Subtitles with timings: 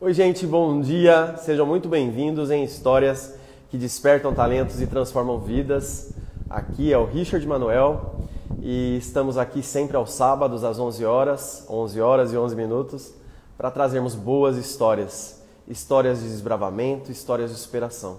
[0.00, 1.34] Oi, gente, bom dia.
[1.38, 3.34] Sejam muito bem-vindos em Histórias
[3.68, 6.12] que Despertam Talentos e Transformam Vidas.
[6.48, 8.14] Aqui é o Richard Manuel
[8.62, 13.12] e estamos aqui sempre aos sábados às 11 horas, 11 horas e 11 minutos,
[13.56, 18.18] para trazermos boas histórias, histórias de desbravamento, histórias de superação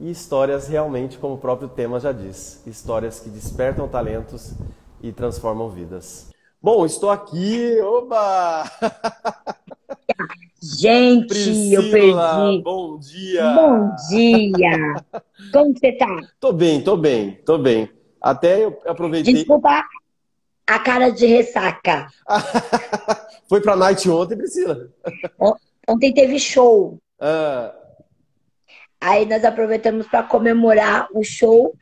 [0.00, 4.54] e histórias realmente, como o próprio tema já diz, histórias que despertam talentos
[5.02, 6.30] e transformam vidas.
[6.62, 8.64] Bom, estou aqui, oba!
[10.80, 12.62] Gente, Priscila, eu perdi.
[12.62, 13.50] Bom dia.
[13.52, 14.94] Bom dia.
[15.52, 16.20] Como você tá?
[16.40, 17.90] Tô bem, tô bem, tô bem.
[18.18, 19.34] Até eu aproveitei.
[19.34, 19.84] Desculpa
[20.66, 22.06] a cara de ressaca.
[23.46, 24.88] Foi pra night ontem, Priscila?
[25.86, 26.98] Ontem teve show.
[27.20, 27.74] Ah.
[28.98, 31.74] Aí nós aproveitamos para comemorar o show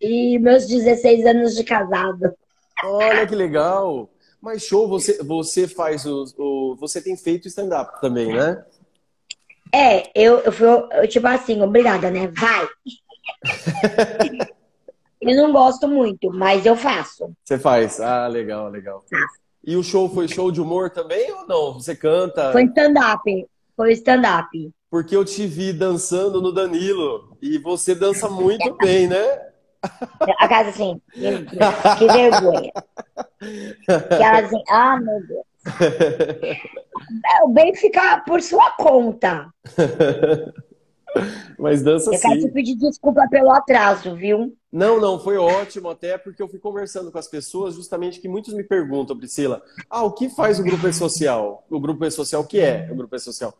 [0.00, 2.34] e meus 16 anos de casado.
[2.82, 4.11] Olha que legal.
[4.42, 8.64] Mas show, você, você faz o, o Você tem feito stand-up também, né?
[9.72, 12.26] É, eu, eu fui, eu, tipo assim, obrigada, né?
[12.26, 12.68] Vai!
[15.20, 17.32] eu não gosto muito, mas eu faço.
[17.44, 18.00] Você faz?
[18.00, 19.04] Ah, legal, legal.
[19.64, 21.74] E o show foi show de humor também ou não?
[21.74, 22.50] Você canta?
[22.50, 23.46] Foi stand-up.
[23.76, 24.72] Foi stand-up.
[24.90, 27.36] Porque eu te vi dançando no Danilo.
[27.40, 29.51] E você dança muito bem, né?
[30.38, 32.72] A casa assim, que vergonha.
[33.42, 35.44] Que ela assim, ah, meu Deus.
[37.42, 39.48] O bem fica por sua conta.
[41.58, 42.16] Mas dança sim.
[42.16, 44.56] Eu quero te pedir desculpa pelo atraso, viu?
[44.72, 48.54] Não, não, foi ótimo até porque eu fui conversando com as pessoas justamente que muitos
[48.54, 51.64] me perguntam, Priscila, ah, o que faz o grupo E-Social?
[51.70, 53.52] O grupo E-Social, o que é o grupo E-Social?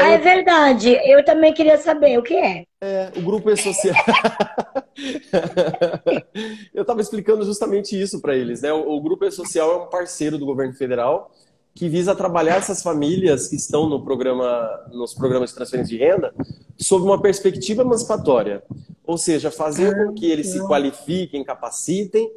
[0.00, 0.98] Ah, é verdade.
[1.04, 2.64] Eu também queria saber o que é.
[2.80, 3.94] É, o grupo E-Social...
[6.74, 8.72] eu estava explicando justamente isso para eles, né?
[8.72, 11.30] O, o grupo E-Social é um parceiro do governo federal
[11.76, 16.34] que visa trabalhar essas famílias que estão no programa, nos programas de transferência de renda
[16.78, 18.62] sob uma perspectiva emancipatória.
[19.04, 22.32] Ou seja, fazer com que eles se qualifiquem, capacitem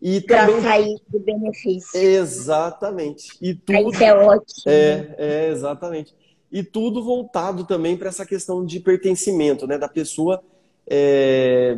[0.00, 0.60] e também...
[0.60, 1.98] Para sair do benefício.
[1.98, 3.36] Exatamente.
[3.42, 3.92] E tudo...
[3.92, 4.62] Isso é ótimo.
[4.66, 6.14] É, é, exatamente.
[6.52, 9.76] E tudo voltado também para essa questão de pertencimento, né?
[9.76, 10.40] Da pessoa
[10.88, 11.76] é,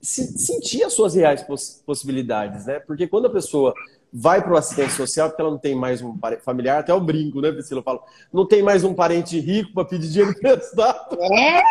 [0.00, 2.80] se, sentir as suas reais poss possibilidades, né?
[2.80, 3.72] Porque quando a pessoa
[4.12, 7.40] vai para o assistente social porque ela não tem mais um familiar, até o brinco,
[7.40, 7.80] né, Priscila?
[7.80, 11.18] Eu falo, não tem mais um parente rico para pedir dinheiro emprestado.
[11.30, 11.62] É?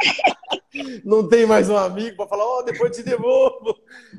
[1.04, 3.76] Não tem mais um amigo para falar, ó, oh, depois te devolvo.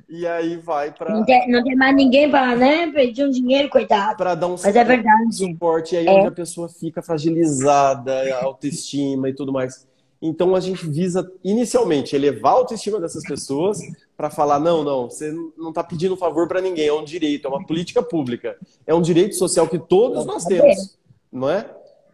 [0.09, 1.13] E aí vai para.
[1.13, 4.17] Não, não, tem mais ninguém para né, pedir um dinheiro, coitado.
[4.17, 5.35] Para dar um Mas é verdade.
[5.35, 5.95] suporte.
[5.95, 6.11] E aí é.
[6.11, 9.89] onde a pessoa fica fragilizada, a autoestima e tudo mais.
[10.23, 13.79] Então a gente visa inicialmente elevar a autoestima dessas pessoas
[14.17, 17.49] para falar não, não, você não está pedindo favor para ninguém, é um direito, é
[17.49, 20.99] uma política pública, é um direito social que todos nós temos,
[21.33, 21.71] não é?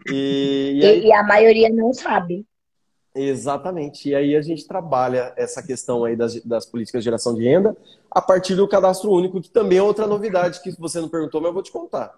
[0.09, 1.05] E, e, aí...
[1.07, 2.47] e, a maioria não sabe.
[3.13, 4.11] Exatamente.
[4.11, 7.77] E aí a gente trabalha essa questão aí das, das políticas de geração de renda
[8.11, 11.49] a partir do cadastro único, que também é outra novidade que você não perguntou, mas
[11.49, 12.13] eu vou te contar.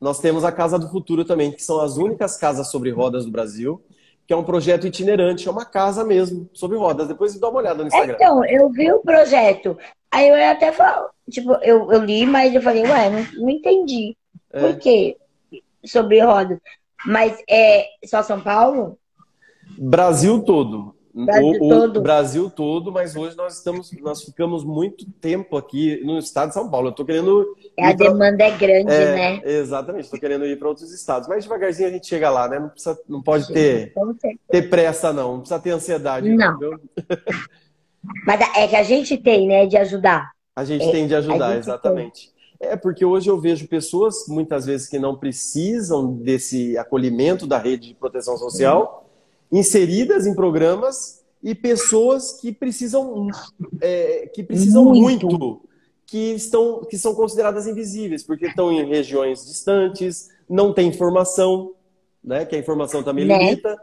[0.00, 3.30] Nós temos a Casa do Futuro também, que são as únicas casas sobre rodas do
[3.30, 3.82] Brasil
[4.26, 7.08] que é um projeto itinerante, é uma casa mesmo, sobre rodas.
[7.08, 8.14] Depois dá uma olhada no Instagram.
[8.14, 9.76] Então, eu vi o projeto.
[10.10, 14.16] Aí eu até falo, tipo, eu, eu li, mas eu falei, ué, não, não entendi.
[14.52, 14.60] É.
[14.60, 15.16] Por quê?
[15.84, 16.58] Sobre rodas.
[17.04, 18.98] Mas é só São Paulo?
[19.78, 20.94] Brasil todo.
[21.14, 21.96] Brasil o, todo.
[21.98, 26.54] O Brasil todo, mas hoje nós estamos, nós ficamos muito tempo aqui no estado de
[26.54, 26.88] São Paulo.
[26.88, 27.54] Eu estou querendo.
[27.76, 28.46] É, a demanda pra...
[28.46, 29.40] é grande, é, né?
[29.44, 31.28] Exatamente, estou querendo ir para outros estados.
[31.28, 32.58] Mas devagarzinho a gente chega lá, né?
[32.58, 33.92] Não, precisa, não pode ter,
[34.50, 35.32] ter pressa, não.
[35.32, 36.30] Não precisa ter ansiedade.
[36.30, 36.58] Não.
[38.26, 40.30] mas é que a gente tem, né, de ajudar.
[40.56, 42.32] A gente é, tem de ajudar, exatamente.
[42.58, 42.70] Tem.
[42.70, 47.88] É porque hoje eu vejo pessoas, muitas vezes, que não precisam desse acolhimento da rede
[47.88, 49.02] de proteção social
[49.52, 53.28] inseridas em programas e pessoas que precisam,
[53.80, 55.26] é, que precisam muito.
[55.26, 55.60] muito.
[56.06, 61.72] que estão que são consideradas invisíveis, porque estão em regiões distantes, não tem informação,
[62.24, 62.46] né?
[62.46, 63.36] Que a informação também né?
[63.38, 63.76] limita.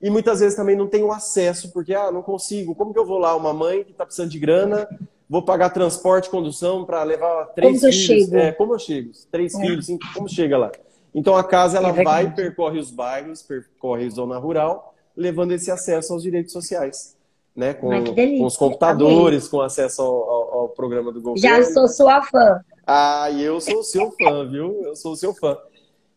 [0.00, 2.74] E muitas vezes também não tem o acesso, porque ah, não consigo.
[2.74, 4.88] Como que eu vou lá, uma mãe que está precisando de grana,
[5.28, 8.32] vou pagar transporte, condução para levar três como filhos.
[8.32, 9.10] É, como eu chego?
[9.30, 9.60] Três é.
[9.60, 10.72] filhos, cinco, como chega lá?
[11.14, 14.89] Então a casa ela é vai, percorre os bairros, percorre a zona rural
[15.20, 17.16] levando esse acesso aos direitos sociais.
[17.54, 21.40] Né, com, com os computadores, com acesso ao, ao, ao, programa do governo.
[21.40, 22.60] Já sou sua fã.
[22.86, 24.80] Ah, e eu sou seu fã, viu?
[24.82, 25.58] Eu sou seu fã.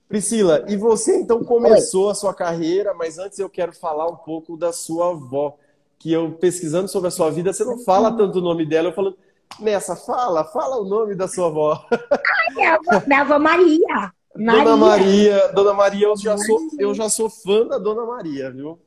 [0.08, 2.12] Priscila, e você então começou Oi.
[2.12, 5.58] a sua carreira, mas antes eu quero falar um pouco da sua avó,
[5.98, 8.94] que eu pesquisando sobre a sua vida, você não fala tanto o nome dela, eu
[8.94, 9.18] falando,
[9.60, 11.86] Nessa, fala, fala o nome da sua avó.
[11.92, 14.12] Ai, minha avó, minha avó Maria.
[14.36, 14.64] Maria.
[14.64, 18.80] Dona Maria, Dona Maria, eu já, sou, eu já sou fã da Dona Maria, viu?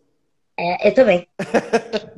[0.59, 1.27] É, eu também.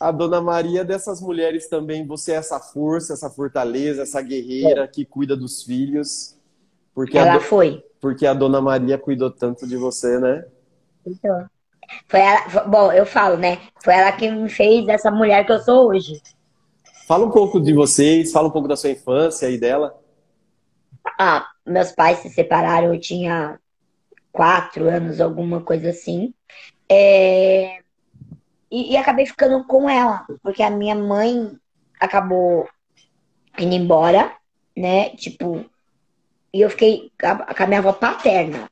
[0.00, 4.88] a Dona Maria dessas mulheres também, você é essa força, essa fortaleza, essa guerreira é.
[4.88, 6.36] que cuida dos filhos.
[6.94, 7.40] Porque ela do...
[7.40, 7.84] foi.
[8.00, 10.44] Porque a Dona Maria cuidou tanto de você, né?
[11.06, 11.46] Então.
[12.08, 13.58] Foi ela, bom, eu falo, né?
[13.82, 16.20] Foi ela que me fez essa mulher que eu sou hoje.
[17.06, 19.98] Fala um pouco de vocês, fala um pouco da sua infância e dela.
[21.18, 23.58] Ah, meus pais se separaram, eu tinha
[24.30, 26.32] quatro anos, alguma coisa assim.
[26.90, 27.78] É...
[28.70, 31.56] E, e, acabei ficando com ela, porque a minha mãe
[31.98, 32.68] acabou
[33.58, 34.32] indo embora,
[34.76, 35.10] né?
[35.10, 35.64] Tipo,
[36.52, 38.68] e eu fiquei com a minha avó paterna.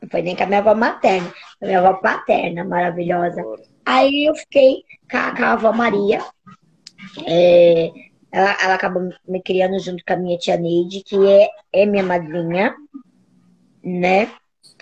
[0.00, 3.42] Não foi nem com a minha avó materna, a minha avó paterna, maravilhosa.
[3.86, 6.24] Aí eu fiquei com a, com a avó Maria.
[7.26, 7.90] É,
[8.30, 12.02] ela, ela acabou me criando junto com a minha tia Neide, que é, é minha
[12.02, 12.74] madrinha,
[13.82, 14.30] né?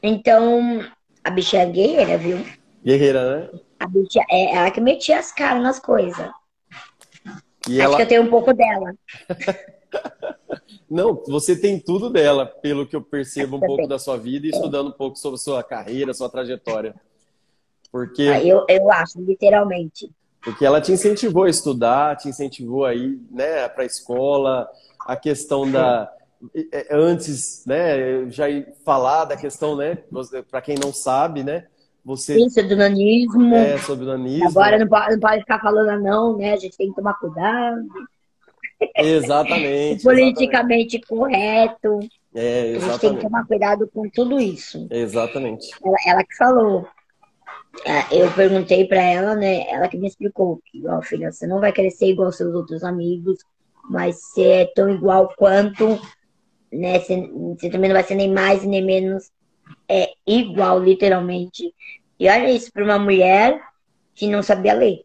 [0.02, 0.80] Então,
[1.22, 2.38] a bicha é guerreira, viu?
[2.84, 3.60] Guerreira, né?
[3.78, 6.30] A bicha é ela que metia as caras nas coisas.
[7.68, 7.96] E Acho ela...
[7.96, 8.94] que eu tenho um pouco dela.
[10.90, 14.50] Não, você tem tudo dela, pelo que eu percebo um pouco da sua vida e
[14.50, 16.94] estudando um pouco sobre sua carreira, sua trajetória.
[17.90, 20.10] Porque ah, eu, eu acho, literalmente.
[20.42, 24.68] Porque ela te incentivou a estudar, te incentivou aí, né, para a escola,
[25.00, 26.12] a questão da
[26.90, 28.46] antes, né, já
[28.84, 29.98] falar da questão, né,
[30.50, 31.68] para quem não sabe, né,
[32.04, 33.54] você Sim, sobre o nanismo.
[33.54, 34.48] É, sobre o nanismo.
[34.48, 36.52] Agora não pode, não pode ficar falando não, né?
[36.52, 37.86] A gente tem que tomar cuidado.
[38.96, 40.02] Exatamente.
[40.04, 41.06] Politicamente exatamente.
[41.06, 41.98] correto.
[42.34, 42.84] É, exatamente.
[42.84, 44.86] A gente tem que tomar cuidado com tudo isso.
[44.90, 45.70] Exatamente.
[45.84, 46.86] Ela, ela que falou.
[47.86, 49.68] É, eu perguntei para ela, né?
[49.70, 53.38] Ela que me explicou que, ó, filha, você não vai crescer igual seus outros amigos,
[53.88, 55.98] mas você é tão igual quanto,
[56.70, 56.98] né?
[56.98, 59.30] Você, você também não vai ser nem mais nem menos.
[59.88, 61.74] É igual, literalmente.
[62.18, 63.60] E olha isso para uma mulher
[64.14, 65.04] que não sabia ler.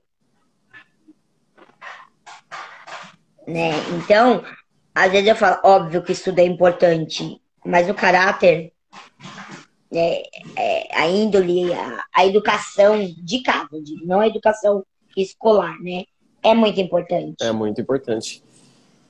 [3.48, 3.72] né?
[3.96, 4.44] Então,
[4.94, 8.74] às vezes eu falo, óbvio que isso é importante, mas o caráter,
[9.92, 10.24] é,
[10.58, 13.70] é, a índole, a, a, educação de casa,
[14.04, 14.84] não a educação
[15.16, 16.04] escolar, né?
[16.44, 17.38] É muito importante.
[17.42, 18.44] É muito importante.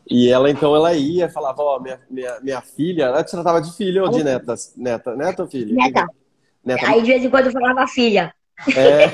[0.10, 3.62] E ela, então, ela ia, falava, ó, oh, minha, minha, minha filha, ela te tratava
[3.62, 4.56] de filha ou de neta?
[4.76, 5.76] Neta, neta ou filha?
[5.76, 6.08] Neta.
[6.64, 6.90] neta.
[6.90, 8.34] Aí, de vez em quando, eu falava filha.
[8.76, 9.08] É.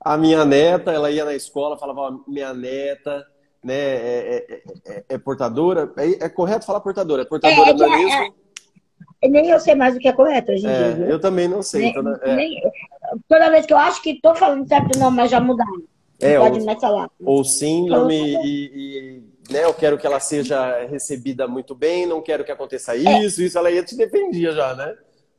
[0.00, 3.26] A minha neta, ela ia na escola, falava, ó, minha neta,
[3.62, 5.92] né, é, é, é, é portadora.
[5.96, 7.22] É, é, correto falar portadora?
[7.22, 8.34] É portadora do mesmo?
[9.22, 10.94] Nem eu sei mais o que é correto hoje em dia.
[10.94, 11.06] Viu?
[11.06, 11.82] Eu também não sei.
[11.82, 12.62] Nem, toda, nem,
[13.28, 15.82] toda vez que eu acho que estou falando certo nome, mas já mudaram.
[16.20, 17.10] É, pode ou.
[17.24, 22.44] Ou síndrome e, e, né, eu quero que ela seja recebida muito bem, não quero
[22.44, 24.94] que aconteça isso, isso ela ia te defendia já, né?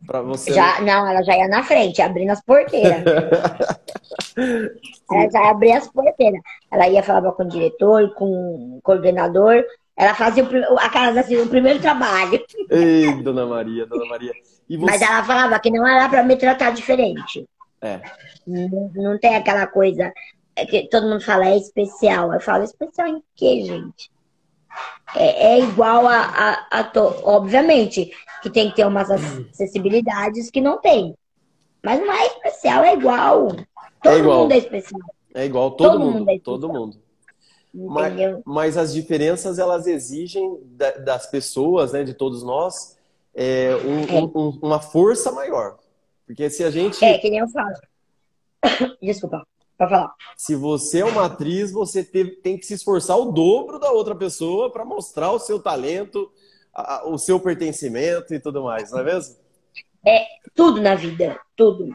[0.06, 0.54] Pra você.
[0.54, 3.04] Já, não, ela já ia na frente, abrindo as porteiras.
[5.12, 6.42] ela já abria as porteiras.
[6.72, 9.64] Ela ia falar com o diretor, com o coordenador.
[9.98, 10.48] Ela fazia
[10.78, 12.42] a casa assim, o primeiro trabalho.
[12.70, 14.32] Ei, dona Maria, dona Maria.
[14.70, 14.78] Você...
[14.78, 17.46] Mas ela falava que não era para me tratar diferente.
[17.82, 18.00] É.
[18.48, 20.14] Não, não tem aquela coisa
[20.62, 22.34] é que todo mundo fala é especial.
[22.34, 24.12] Eu falo, especial em quê, gente?
[25.16, 27.00] É, é igual a, a, a to...
[27.24, 28.12] Obviamente
[28.42, 31.16] que tem que ter umas acessibilidades que não tem.
[31.84, 33.48] Mas não é especial, é igual.
[34.02, 34.42] Todo é igual.
[34.42, 35.02] mundo é especial.
[35.34, 36.20] É igual, todo, todo mundo.
[36.20, 36.98] mundo é todo mundo.
[37.74, 38.14] Mas,
[38.46, 40.60] mas, as diferenças, elas exigem
[41.04, 42.98] das pessoas, né, de todos nós,
[43.34, 44.22] é, um, é.
[44.24, 45.78] Um, uma força maior.
[46.26, 47.04] Porque se a gente.
[47.04, 47.76] É, que nem eu falo.
[49.02, 49.46] Desculpa,
[49.80, 50.14] pode falar.
[50.36, 54.70] Se você é uma atriz, você tem que se esforçar o dobro da outra pessoa
[54.70, 56.30] para mostrar o seu talento,
[56.74, 59.38] a, o seu pertencimento e tudo mais, não é mesmo?
[60.06, 61.94] É tudo na vida, tudo.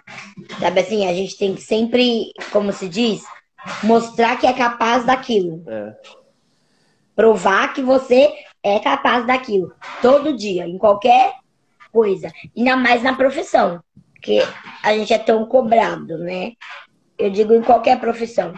[0.58, 3.22] Sabe assim, a gente tem que sempre, como se diz,
[3.82, 5.62] mostrar que é capaz daquilo.
[5.66, 5.96] É.
[7.14, 9.72] Provar que você é capaz daquilo.
[10.02, 11.32] Todo dia, em qualquer
[11.92, 12.30] coisa.
[12.56, 13.82] Ainda mais na profissão.
[14.12, 14.40] Porque
[14.82, 16.52] a gente é tão cobrado, né?
[17.16, 18.52] Eu digo em qualquer profissão.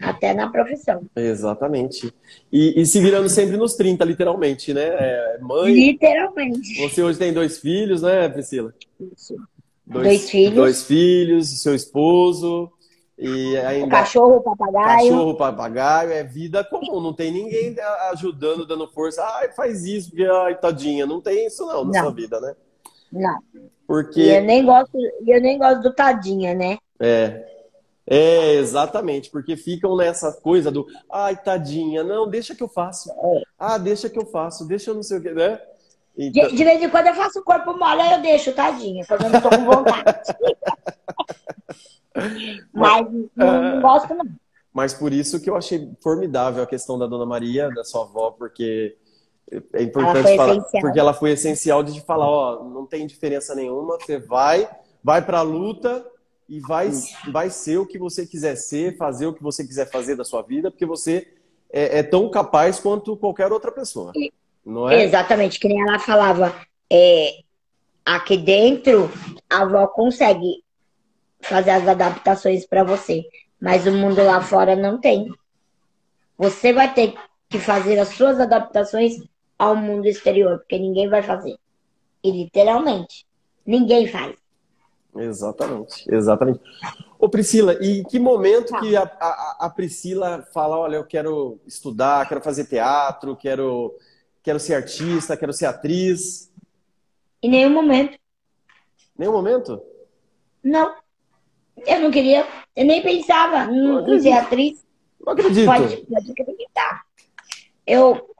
[0.00, 1.02] Até na profissão.
[1.16, 2.12] Exatamente.
[2.52, 4.84] E, e se virando sempre nos 30, literalmente, né?
[4.84, 5.72] É, mãe.
[5.72, 6.82] Literalmente.
[6.82, 8.74] Você hoje tem dois filhos, né, Priscila?
[9.00, 9.34] Isso.
[9.86, 10.54] Dois, dois filhos.
[10.54, 12.70] Dois filhos, seu esposo.
[13.16, 13.86] E ainda...
[13.86, 15.10] O cachorro, o papagaio.
[15.10, 17.00] Cachorro, papagaio, é vida comum.
[17.00, 17.74] Não tem ninguém
[18.12, 19.24] ajudando, dando força.
[19.36, 21.06] Ai, faz isso, porque, ai, tadinha.
[21.06, 22.02] Não tem isso, não, na não.
[22.02, 22.54] sua vida, né?
[23.10, 23.38] Não.
[23.86, 24.20] Porque.
[24.20, 26.76] E eu nem gosto, eu nem gosto do tadinha, né?
[26.98, 27.53] É.
[28.06, 33.10] É, exatamente, porque ficam nessa coisa do ai, tadinha, não, deixa que eu faço.
[33.58, 35.58] Ah, deixa que eu faço, deixa eu não sei o que, né?
[36.16, 36.48] Então...
[36.48, 39.24] De, de, vez em quando eu faço o corpo mole, aí eu deixo, tadinha, quando
[39.24, 40.34] eu não tô com vontade.
[42.72, 44.26] Mas não, não gosto, não.
[44.72, 48.32] Mas por isso que eu achei formidável a questão da Dona Maria, da sua avó,
[48.32, 48.96] porque
[49.72, 50.82] é importante falar, essencial.
[50.82, 54.68] porque ela foi essencial de falar, ó, não tem diferença nenhuma, você vai,
[55.02, 56.04] vai para a luta
[56.48, 56.90] e vai,
[57.30, 60.42] vai ser o que você quiser ser, fazer o que você quiser fazer da sua
[60.42, 61.26] vida, porque você
[61.70, 64.12] é, é tão capaz quanto qualquer outra pessoa.
[64.64, 65.04] Não é?
[65.04, 66.54] Exatamente, que nem ela falava,
[66.90, 67.30] é,
[68.04, 69.10] aqui dentro
[69.48, 70.62] a avó consegue
[71.40, 73.22] fazer as adaptações para você,
[73.60, 75.28] mas o mundo lá fora não tem.
[76.36, 77.14] Você vai ter
[77.48, 79.14] que fazer as suas adaptações
[79.58, 81.56] ao mundo exterior, porque ninguém vai fazer.
[82.22, 83.26] E literalmente,
[83.66, 84.43] ninguém faz.
[85.16, 86.60] Exatamente, exatamente.
[87.18, 88.80] Ô Priscila, e que momento tá.
[88.80, 93.94] que a, a, a, Priscila fala, olha, eu quero estudar, quero fazer teatro, quero,
[94.42, 96.52] quero ser artista, quero ser atriz?
[97.42, 98.18] Em nenhum momento.
[99.16, 99.80] Nenhum momento?
[100.62, 100.94] Não.
[101.86, 104.84] Eu não queria, eu nem pensava em ser atriz.
[105.24, 105.66] Não acredito.
[105.66, 107.02] Pode, pode acreditar.
[107.86, 108.30] Eu,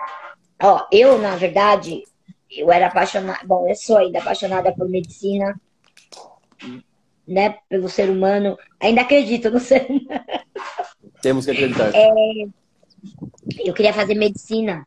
[0.60, 2.02] ó, eu, na verdade,
[2.50, 5.54] eu era apaixonada, bom, eu sou ainda apaixonada por medicina
[7.26, 8.58] né, pelo ser humano.
[8.80, 10.24] Ainda acredito no ser humano.
[11.22, 11.90] Temos que acreditar.
[11.94, 12.46] É,
[13.64, 14.86] eu queria fazer medicina.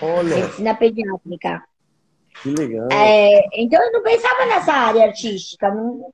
[0.00, 0.36] Olha.
[0.36, 1.62] Medicina pediátrica.
[2.42, 2.88] Que legal.
[2.90, 6.12] É, então eu não pensava nessa área artística, não,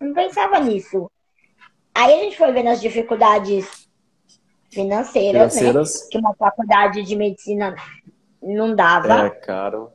[0.00, 1.10] não pensava nisso.
[1.94, 3.88] Aí a gente foi vendo as dificuldades
[4.70, 5.60] financeiras, né?
[5.60, 6.02] financeiras.
[6.02, 6.08] né?
[6.10, 7.74] Que uma faculdade de medicina
[8.42, 9.26] não dava.
[9.26, 9.90] É caro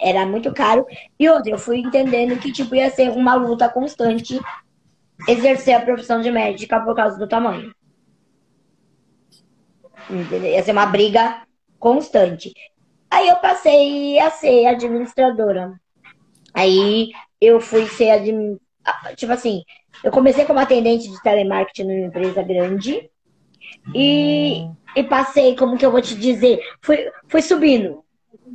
[0.00, 0.86] era muito caro.
[1.18, 4.40] E outra, eu fui entendendo que tipo, ia ser uma luta constante
[5.26, 7.74] exercer a profissão de médica por causa do tamanho.
[10.10, 10.50] Entendeu?
[10.50, 11.42] Ia ser uma briga
[11.78, 12.52] constante.
[13.10, 15.78] Aí eu passei a ser administradora.
[16.54, 18.58] Aí eu fui ser admin...
[19.16, 19.62] tipo assim,
[20.02, 23.10] eu comecei como atendente de telemarketing numa empresa grande
[23.94, 28.04] e, e passei, como que eu vou te dizer, fui, fui subindo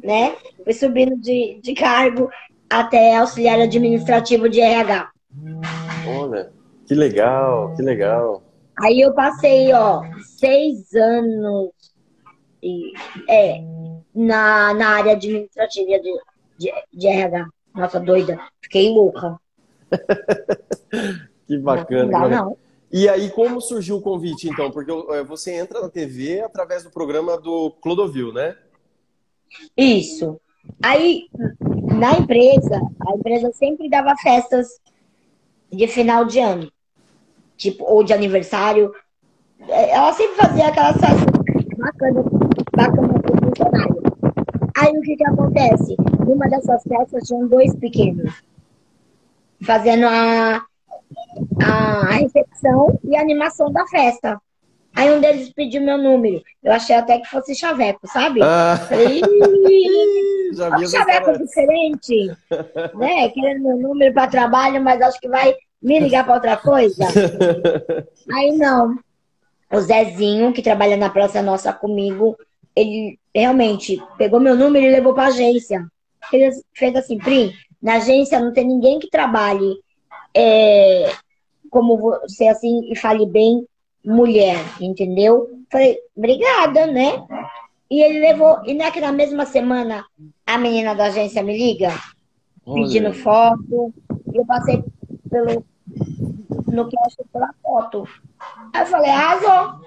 [0.03, 0.35] né?
[0.63, 2.29] Fui subindo de, de cargo
[2.69, 5.11] até auxiliar administrativo de RH.
[6.07, 6.51] Olha,
[6.85, 8.43] que legal, que legal.
[8.79, 10.01] Aí eu passei, ó,
[10.37, 11.71] seis anos
[12.61, 12.93] e,
[13.29, 13.61] é,
[14.13, 16.19] na, na área administrativa de,
[16.57, 17.47] de, de RH.
[17.75, 18.39] Nossa, doida.
[18.61, 19.39] Fiquei louca.
[21.47, 22.05] que bacana.
[22.05, 22.57] Não, dá, não.
[22.91, 24.69] E aí, como surgiu o convite, então?
[24.69, 28.55] Porque é, você entra na TV através do programa do Clodovil, né?
[29.77, 30.39] Isso.
[30.81, 31.27] Aí,
[31.97, 34.67] na empresa, a empresa sempre dava festas
[35.71, 36.71] de final de ano,
[37.57, 38.93] tipo, ou de aniversário.
[39.67, 41.25] É, ela sempre fazia aquelas festas
[41.77, 42.25] bacanas
[42.75, 44.03] bacana para o funcionário.
[44.77, 45.95] Aí, o que que acontece?
[46.25, 48.43] Numa dessas festas, tinham dois pequenos
[49.63, 50.65] fazendo a,
[51.61, 54.41] a recepção e a animação da festa.
[54.95, 56.41] Aí um deles pediu meu número.
[56.63, 58.41] Eu achei até que fosse chaveco, sabe?
[58.43, 58.77] Ah.
[58.87, 59.21] Falei,
[60.53, 62.27] já vi chaveco diferente,
[62.93, 63.29] né?
[63.29, 67.05] Querendo meu número para trabalho, mas acho que vai me ligar para outra coisa.
[68.33, 68.97] Aí não.
[69.71, 72.37] O Zezinho, que trabalha na Praça Nossa comigo,
[72.75, 75.85] ele realmente pegou meu número e levou para agência.
[76.31, 79.75] Ele fez assim, Pri, na agência não tem ninguém que trabalhe
[80.35, 81.11] é,
[81.69, 83.67] como você assim e fale bem
[84.03, 85.49] mulher, entendeu?
[85.71, 87.25] Falei, obrigada, né?
[87.89, 90.05] E ele levou, e não é que na mesma semana
[90.45, 91.91] a menina da agência me liga,
[92.65, 92.83] Olha.
[92.83, 93.93] pedindo foto,
[94.33, 94.83] e eu passei
[95.29, 95.65] pelo,
[96.67, 98.07] no que eu achei pela foto.
[98.73, 99.81] Aí eu falei, arrasou.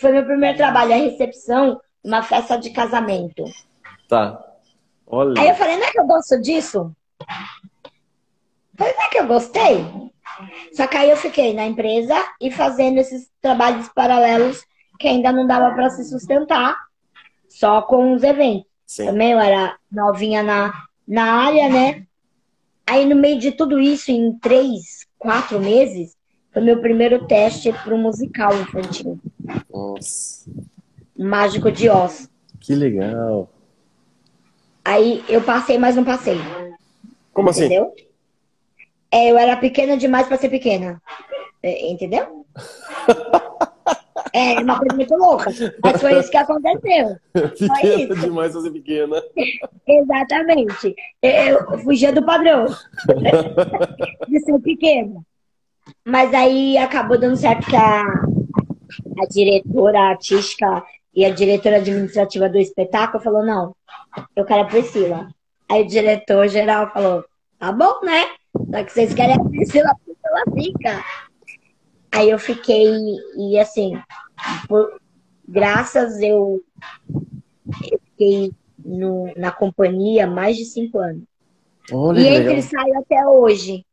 [0.00, 3.44] Foi meu primeiro trabalho, a recepção, uma festa de casamento.
[4.08, 4.44] Tá.
[5.06, 5.40] Olha.
[5.40, 6.92] Aí eu falei, não é que eu gosto disso?
[8.76, 9.84] falei, não é que eu gostei?
[10.72, 14.64] Só que aí eu fiquei na empresa e fazendo esses trabalhos paralelos
[14.98, 16.76] que ainda não dava para se sustentar,
[17.48, 18.66] só com os eventos.
[18.86, 19.06] Sim.
[19.06, 20.72] Também eu era novinha na,
[21.06, 22.06] na área, né?
[22.86, 26.16] Aí no meio de tudo isso, em três, quatro meses,
[26.52, 29.18] foi meu primeiro teste para o musical infantil.
[29.70, 30.50] Nossa.
[31.16, 32.30] Mágico de Oz.
[32.60, 33.48] Que legal.
[34.84, 36.38] Aí eu passei, mas não passei.
[37.32, 37.66] Como assim?
[37.66, 37.92] Entendeu?
[37.94, 38.07] assim?
[39.10, 41.00] É, eu era pequena demais para ser pequena.
[41.62, 42.46] É, entendeu?
[44.32, 45.50] É uma coisa muito louca.
[45.82, 47.16] Mas foi isso que aconteceu.
[47.32, 49.22] Pequena demais pra ser pequena.
[49.88, 50.94] Exatamente.
[51.22, 52.66] Eu fugia do padrão
[54.28, 55.22] de ser pequena.
[56.04, 60.84] Mas aí acabou dando certo que a, a diretora artística
[61.14, 63.74] e a diretora administrativa do espetáculo falou: não,
[64.36, 65.28] eu quero a Priscila.
[65.68, 67.24] Aí o diretor geral falou,
[67.58, 68.26] tá bom, né?
[68.52, 71.04] Só que vocês querem a Priscila, a Priscila fica.
[72.12, 72.90] Aí eu fiquei,
[73.36, 74.00] e assim,
[74.66, 75.00] por,
[75.46, 76.62] graças eu,
[77.90, 81.22] eu fiquei no, na companhia mais de cinco anos.
[81.90, 82.62] E entre legal.
[82.62, 83.86] saio até hoje.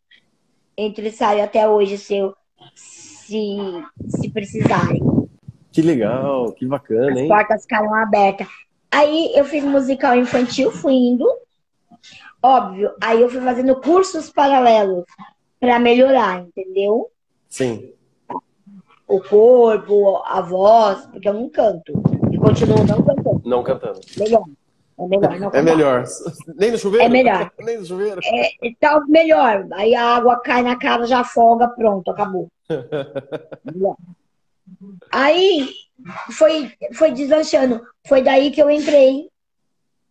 [0.78, 2.36] Entre saio até hoje, se eu
[2.76, 3.58] se,
[4.08, 5.02] se precisarem.
[5.72, 7.32] Que legal, que bacana, hein?
[7.32, 8.48] As portas ficaram abertas.
[8.92, 11.26] Aí eu fiz musical infantil, fui indo.
[12.46, 15.04] Óbvio, aí eu fui fazendo cursos paralelos
[15.60, 17.10] para melhorar, entendeu?
[17.50, 17.92] Sim.
[19.08, 21.92] O corpo, a voz, porque eu não canto.
[22.32, 23.42] E continuo não cantando.
[23.44, 24.00] Não cantando.
[24.20, 24.44] Melhor.
[25.00, 25.40] É melhor.
[25.40, 26.04] Não é melhor.
[26.56, 27.08] Nem no chuveiro?
[27.08, 27.52] É melhor.
[27.58, 28.22] Nem no chuveiro?
[28.24, 28.50] É,
[28.80, 29.66] tá melhor.
[29.74, 32.48] Aí a água cai na cara, já afoga, pronto, acabou.
[33.66, 33.96] melhor.
[35.12, 35.68] Aí
[36.32, 37.82] foi, foi deslanchando.
[38.08, 39.32] Foi daí que eu entrei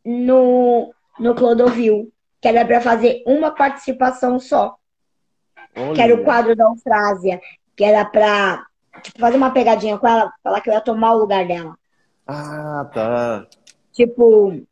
[0.04, 2.12] no, no Clodovil,
[2.44, 4.76] que era para fazer uma participação só.
[5.74, 5.94] Olha.
[5.94, 7.40] Que era o quadro da Eufrásia,
[7.74, 8.66] que era para
[9.02, 11.74] tipo, fazer uma pegadinha com ela, falar que eu ia tomar o lugar dela.
[12.26, 13.46] Ah, tá.
[13.94, 14.62] Tipo,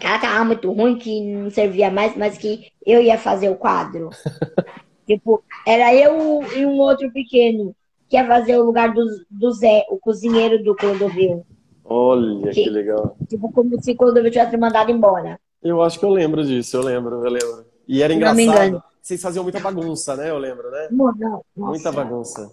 [0.00, 4.10] ela tava muito ruim, que não servia mais, mas que eu ia fazer o quadro.
[5.04, 7.74] tipo, era eu e um outro pequeno
[8.08, 11.44] que ia fazer o lugar do, do Zé, o cozinheiro do Clodovil.
[11.84, 13.16] Olha, que, que legal.
[13.28, 15.40] Tipo, como se o Clodovil tivesse mandado embora.
[15.62, 17.64] Eu acho que eu lembro disso, eu lembro, eu lembro.
[17.86, 18.82] E era engraçado.
[19.00, 20.30] Vocês faziam muita bagunça, né?
[20.30, 20.88] Eu lembro, né?
[20.90, 21.44] Não, não.
[21.56, 22.52] Muita bagunça.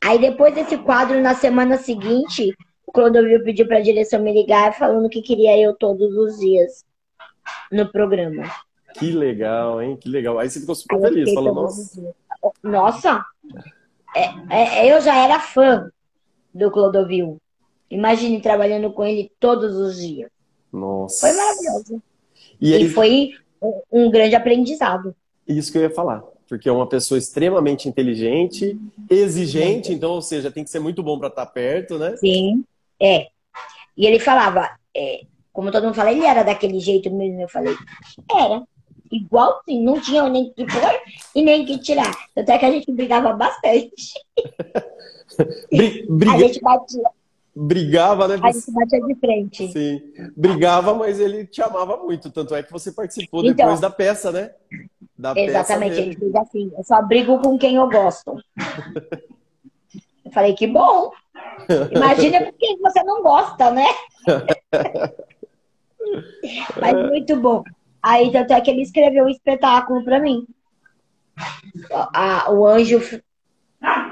[0.00, 2.54] Aí depois desse quadro, na semana seguinte,
[2.86, 6.84] o Clodovil pediu para a direção me ligar falando que queria eu todos os dias
[7.70, 8.44] no programa.
[8.94, 9.96] Que legal, hein?
[9.96, 10.38] Que legal.
[10.38, 12.14] Aí você ficou super feliz, falou, nossa.
[12.62, 13.24] Nossa,
[14.14, 15.90] é, é, eu já era fã
[16.52, 17.40] do Clodovil.
[17.90, 20.30] Imagine trabalhando com ele todos os dias.
[20.72, 21.26] Nossa.
[21.26, 22.02] Foi maravilhoso.
[22.62, 22.84] E, aí...
[22.84, 23.30] e foi
[23.90, 25.14] um grande aprendizado.
[25.46, 26.22] Isso que eu ia falar.
[26.48, 28.78] Porque é uma pessoa extremamente inteligente,
[29.10, 32.16] exigente, então, ou seja, tem que ser muito bom para estar tá perto, né?
[32.16, 32.62] Sim,
[33.00, 33.28] é.
[33.96, 37.40] E ele falava, é, como todo mundo fala, ele era daquele jeito mesmo.
[37.40, 37.74] Eu falei,
[38.30, 38.62] era
[39.10, 41.00] igualzinho, não tinha nem que pôr
[41.34, 42.12] e nem que tirar.
[42.36, 44.12] Até que a gente brigava bastante.
[46.08, 46.32] Briga...
[46.32, 47.10] A gente batia.
[47.54, 48.38] Brigava, né?
[48.38, 49.70] Batia de frente.
[49.72, 50.00] Sim.
[50.34, 52.30] Brigava, mas ele te amava muito.
[52.30, 54.52] Tanto é que você participou então, depois da peça, né?
[55.16, 58.42] Da exatamente, peça ele diz assim: eu só brigo com quem eu gosto.
[60.24, 61.10] eu falei, que bom.
[61.94, 63.86] Imagina com quem você não gosta, né?
[66.80, 67.62] mas muito bom.
[68.02, 70.46] Aí até que ele escreveu um espetáculo para mim.
[71.90, 73.00] A, o anjo,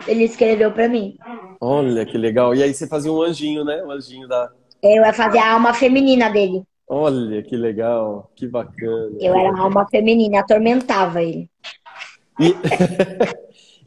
[0.07, 1.17] ele escreveu para mim.
[1.61, 2.55] Olha que legal.
[2.55, 3.83] E aí você fazia um anjinho, né?
[3.85, 4.51] Um anjinho da.
[4.83, 6.65] Eu ia fazer a alma feminina dele.
[6.89, 9.17] Olha que legal, que bacana.
[9.21, 11.49] Eu era a alma feminina, atormentava ele.
[12.41, 12.55] E...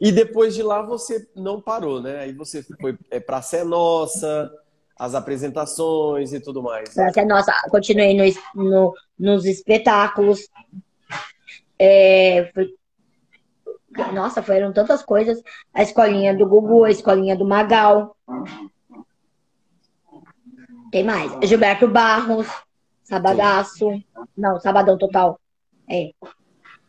[0.00, 2.20] e depois de lá você não parou, né?
[2.20, 4.50] Aí você foi é, pra Sé Nossa,
[4.98, 6.94] as apresentações e tudo mais.
[6.94, 10.48] Pra Sé Nossa, continuei no, no, nos espetáculos.
[11.78, 12.50] É.
[14.12, 15.42] Nossa, foram tantas coisas.
[15.72, 18.16] A escolinha do Gugu, a escolinha do Magal.
[20.90, 21.32] Tem mais.
[21.48, 22.46] Gilberto Barros,
[23.02, 23.90] Sabadaço.
[24.36, 25.38] Não, Sabadão Total.
[25.88, 26.10] É.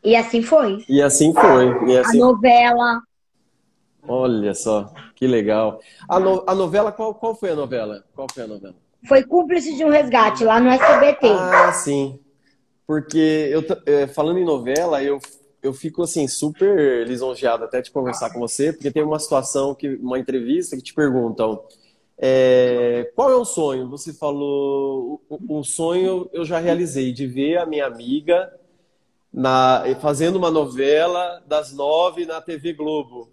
[0.04, 0.86] E assim foi.
[0.88, 1.90] E assim foi.
[1.90, 2.22] E assim...
[2.22, 3.02] A novela.
[4.08, 5.80] Olha só, que legal.
[6.08, 6.44] A, no...
[6.48, 8.04] a novela, qual, qual foi a novela?
[8.14, 8.76] Qual foi a novela?
[9.08, 11.28] Foi Cúmplice de um Resgate, lá no SBT.
[11.28, 12.20] Ah, sim.
[12.86, 15.20] Porque eu é, falando em novela, eu,
[15.66, 19.96] eu fico assim super lisonjeado até de conversar com você, porque tem uma situação que
[19.96, 21.62] uma entrevista que te perguntam
[22.18, 23.90] é, qual é o sonho?
[23.90, 28.54] Você falou um sonho eu já realizei de ver a minha amiga
[29.34, 33.30] na, fazendo uma novela das nove na TV Globo.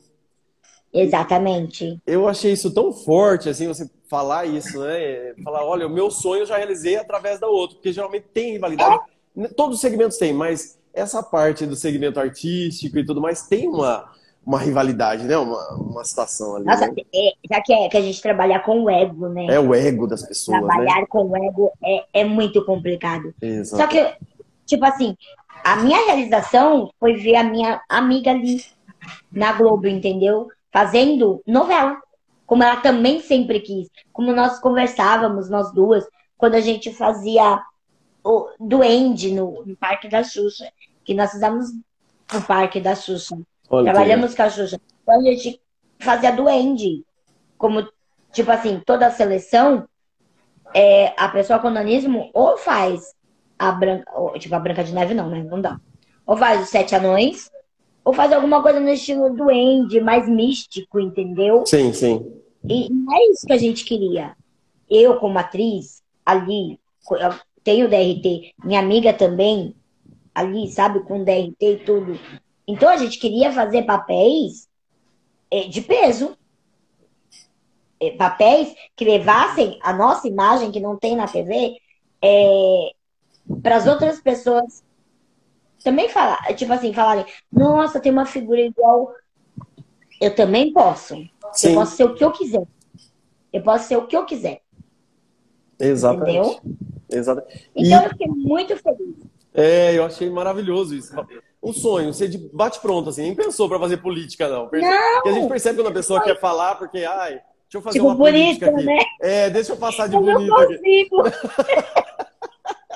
[0.92, 2.00] Exatamente.
[2.06, 5.32] Eu achei isso tão forte, assim, você falar isso, né?
[5.42, 9.00] Falar, olha, o meu sonho eu já realizei através da outra, porque geralmente tem rivalidade.
[9.38, 13.68] É Todos os segmentos têm, mas essa parte do segmento artístico e tudo mais tem
[13.68, 14.10] uma,
[14.44, 15.36] uma rivalidade, né?
[15.36, 16.64] Uma, uma situação ali.
[16.64, 16.94] Nossa, né?
[17.14, 19.46] é, já que, é, que a gente trabalha com o ego, né?
[19.46, 20.60] É o ego das pessoas.
[20.60, 20.66] Né?
[20.66, 21.06] Trabalhar né?
[21.08, 23.34] com o ego é, é muito complicado.
[23.40, 23.82] Exato.
[23.82, 24.16] Só que,
[24.66, 25.16] tipo assim,
[25.64, 28.62] a minha realização foi ver a minha amiga ali
[29.30, 30.48] na Globo, entendeu?
[30.72, 31.96] Fazendo novela.
[32.44, 33.88] Como ela também sempre quis.
[34.12, 36.04] Como nós conversávamos, nós duas,
[36.36, 37.62] quando a gente fazia
[38.24, 40.70] o Duende no, no Parque da Xuxa,
[41.04, 41.70] que nós fizemos
[42.32, 43.38] no Parque da Xuxa.
[43.68, 44.80] Olha Trabalhamos com a Xuxa.
[45.02, 45.60] Então a gente
[45.98, 47.04] fazia Duende.
[47.58, 47.86] Como,
[48.32, 49.88] tipo assim, toda a seleção,
[50.74, 53.14] é, a pessoa com nanismo ou faz
[53.58, 55.42] a Branca, tipo, a Branca de Neve não, né?
[55.42, 55.80] Não dá.
[56.26, 57.50] Ou faz os Sete Anões,
[58.04, 61.64] ou faz alguma coisa no estilo duende, mais místico, entendeu?
[61.66, 62.32] Sim, sim.
[62.68, 64.36] E é isso que a gente queria.
[64.90, 66.78] Eu, como atriz, ali,
[67.64, 69.74] eu tenho DRT, minha amiga também,
[70.34, 72.18] ali, sabe, com DRT e tudo.
[72.66, 74.68] Então a gente queria fazer papéis
[75.50, 76.36] é, de peso.
[78.00, 81.76] É, papéis que levassem a nossa imagem, que não tem na TV,
[82.20, 82.90] é,
[83.62, 84.82] para as outras pessoas
[85.84, 89.12] também falar, tipo assim, falarem, nossa, tem uma figura igual.
[90.20, 91.16] Eu também posso.
[91.52, 91.70] Sim.
[91.70, 92.66] Eu posso ser o que eu quiser.
[93.52, 94.62] Eu posso ser o que eu quiser.
[95.78, 96.38] Exatamente.
[96.38, 96.91] Entendeu?
[97.12, 97.70] Exatamente.
[97.74, 98.04] Então e...
[98.04, 99.16] eu fiquei muito feliz.
[99.54, 101.14] É, eu achei maravilhoso isso.
[101.60, 104.68] O sonho, você bate pronto, assim, nem pensou para fazer política, não.
[104.68, 104.86] Perce...
[104.86, 105.14] não.
[105.14, 106.32] Porque a gente percebe quando a pessoa Foi.
[106.32, 107.44] quer falar, porque, ai, deixa
[107.74, 108.84] eu fazer tipo, uma política aqui.
[108.84, 108.98] Né?
[109.20, 111.22] É, deixa eu passar de eu bonito não consigo.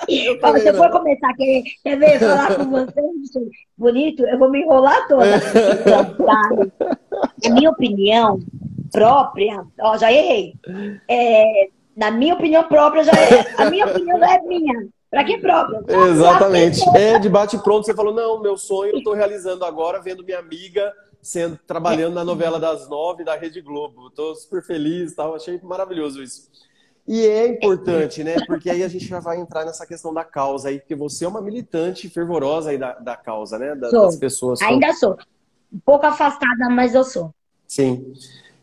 [0.09, 3.01] Eu também, se eu for começar a querer, quer ver, falar com você,
[3.77, 5.27] bonito, eu vou me enrolar toda.
[7.45, 8.41] Na minha opinião
[8.91, 10.55] própria, ó, já errei.
[11.09, 14.89] É, na minha opinião própria, já é, a minha opinião não é minha.
[15.09, 15.83] Pra que própria?
[16.11, 16.81] Exatamente.
[16.97, 20.93] É, debate pronto, você falou, não, meu sonho eu tô realizando agora, vendo minha amiga
[21.27, 24.11] sendo trabalhando na novela das nove da Rede Globo.
[24.11, 26.49] Tô super feliz tal, achei maravilhoso isso.
[27.07, 28.37] E é importante, né?
[28.47, 31.29] Porque aí a gente já vai entrar nessa questão da causa aí, porque você é
[31.29, 33.75] uma militante fervorosa aí da, da causa, né?
[33.75, 34.61] Da, das pessoas.
[34.63, 35.17] Ainda sou.
[35.73, 37.35] Um pouco afastada, mas eu sou.
[37.67, 38.13] Sim.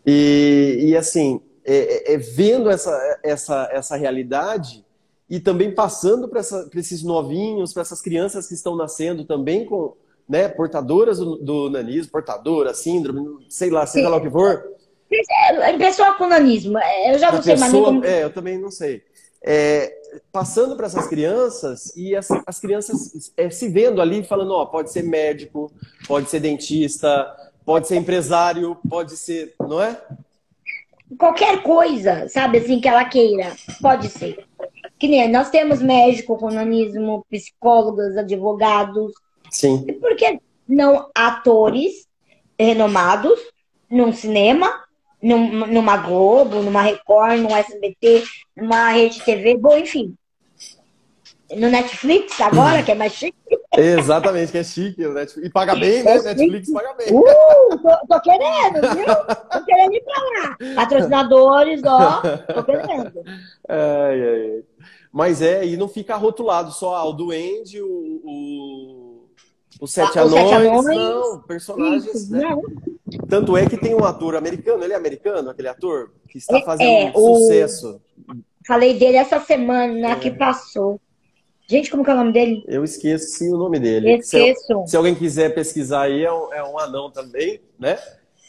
[0.05, 4.85] E, e assim, é, é, é vendo essa, essa, essa realidade
[5.29, 6.41] e também passando para
[6.75, 9.95] esses novinhos, para essas crianças que estão nascendo também com
[10.27, 14.73] né, portadoras do, do nanismo, portadora, síndrome, sei lá, seja lá o que for
[15.61, 18.05] é, pessoa com nanismo, é, eu já não sei pessoa, mais como...
[18.05, 19.03] É, eu também não sei.
[19.45, 19.93] É,
[20.31, 24.91] passando para essas crianças e as, as crianças é, se vendo ali falando, ó, pode
[24.91, 25.71] ser médico,
[26.07, 30.01] pode ser dentista, pode ser empresário, pode ser, não é?
[31.17, 34.45] Qualquer coisa, sabe, assim, que ela queira, pode ser.
[34.97, 39.11] Que nem nós temos médico com nanismo, psicólogos, advogados.
[39.49, 39.85] Sim.
[39.99, 42.07] Por que não atores
[42.57, 43.39] renomados
[43.89, 44.83] num cinema
[45.23, 48.23] num, numa Globo, numa Record, no SBT,
[48.55, 50.13] numa rede TV, bom, enfim.
[51.57, 53.37] No Netflix agora, que é mais chique.
[53.75, 55.01] Exatamente, que é chique.
[55.43, 56.21] E paga bem, né?
[56.21, 57.07] Netflix paga bem.
[57.11, 59.05] Uh, tô, tô, querendo, viu?
[59.51, 60.75] Tô querendo ir pra lá.
[60.75, 62.21] Patrocinadores, ó,
[62.53, 63.11] tô querendo.
[63.67, 64.63] Ai, ai, ai.
[65.11, 69.25] Mas é, e não fica rotulado só ah, o Duende, o, o,
[69.79, 70.85] o Sete, ah, Anões, Sete Anões.
[70.85, 72.15] Não, personagens.
[72.15, 72.41] Isso, né?
[72.41, 72.61] Não.
[73.29, 76.61] Tanto é que tem um ator americano, ele é americano, aquele ator, que está é,
[76.63, 78.01] fazendo é, um sucesso.
[78.65, 80.15] Falei dele essa semana é.
[80.15, 80.99] que passou.
[81.67, 82.63] Gente, como que é o nome dele?
[82.67, 84.15] Eu esqueci o nome dele.
[84.15, 84.83] Esqueço.
[84.85, 87.97] Se, se alguém quiser pesquisar aí, é um, é um anão também, né?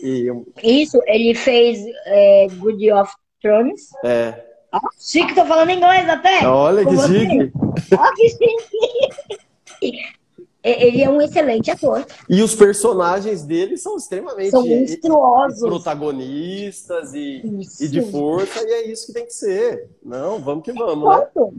[0.00, 0.26] E...
[0.62, 3.88] Isso, ele fez é, Good of Thrones.
[4.04, 4.44] É.
[4.72, 6.46] Ó, chique, tô falando inglês até.
[6.46, 7.52] Olha que chique.
[7.96, 10.14] Ó, que chique.
[10.64, 12.06] ele é um excelente ator.
[12.28, 15.60] E os personagens dele são extremamente são monstruosos.
[15.60, 17.42] protagonistas e,
[17.80, 19.90] e, de força, e é isso que tem que ser.
[20.02, 21.26] Não, vamos que vamos, né?
[21.34, 21.54] Ponto,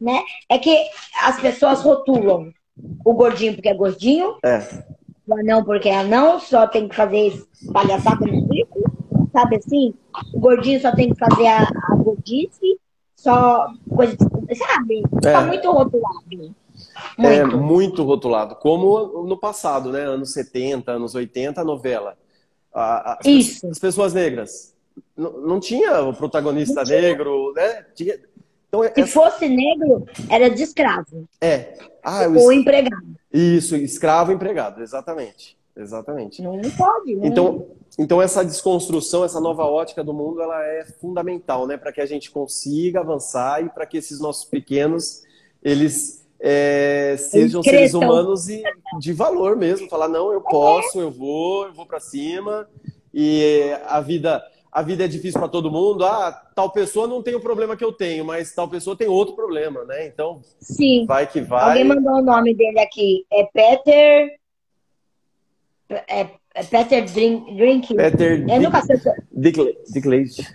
[0.00, 0.22] né?
[0.48, 0.76] É que
[1.22, 2.52] as pessoas rotulam
[3.04, 4.62] o gordinho porque é gordinho, é.
[5.26, 7.32] o anão porque é anão, só tem que fazer
[7.72, 8.90] palhaçada no circo,
[9.32, 9.94] sabe assim?
[10.32, 12.78] O gordinho só tem que fazer a, a gordice,
[13.16, 14.16] só coisa,
[14.56, 15.02] sabe?
[15.24, 15.32] É.
[15.32, 16.24] Tá muito rotulado.
[16.30, 16.56] Muito.
[17.24, 20.02] É muito rotulado, como no passado, né?
[20.02, 22.16] Anos 70, anos 80, a novela.
[22.72, 23.66] As, Isso.
[23.68, 24.74] As pessoas negras.
[25.16, 27.00] Não, não tinha o protagonista tinha.
[27.00, 27.84] negro, né?
[27.94, 28.18] Tinha...
[28.68, 29.12] Então, Se essa...
[29.12, 31.28] fosse negro, era de escravo.
[31.40, 31.78] É.
[32.02, 33.06] Ah, Ou empregado.
[33.32, 35.56] Isso, escravo empregado, exatamente.
[35.76, 36.42] Exatamente.
[36.42, 37.14] Não pode.
[37.14, 37.24] Não.
[37.24, 37.66] Então,
[37.98, 42.06] então essa desconstrução, essa nova ótica do mundo, ela é fundamental, né, para que a
[42.06, 45.22] gente consiga avançar e para que esses nossos pequenos
[45.62, 48.62] eles é, sejam seres humanos e
[48.98, 49.88] de valor mesmo.
[49.88, 52.68] Falar, não, eu posso, eu vou, eu vou para cima.
[53.12, 56.04] E a vida, a vida é difícil para todo mundo.
[56.04, 59.34] Ah, tal pessoa não tem o problema que eu tenho, mas tal pessoa tem outro
[59.34, 60.06] problema, né?
[60.06, 61.06] Então, Sim.
[61.06, 61.70] vai que vai.
[61.70, 63.26] Alguém mandou o nome dele aqui.
[63.32, 64.38] É Peter.
[65.90, 67.54] É, é Peter Drink.
[67.54, 67.94] Drink.
[67.94, 68.96] Peter eu nunca sei.
[69.32, 70.46] Dicklage.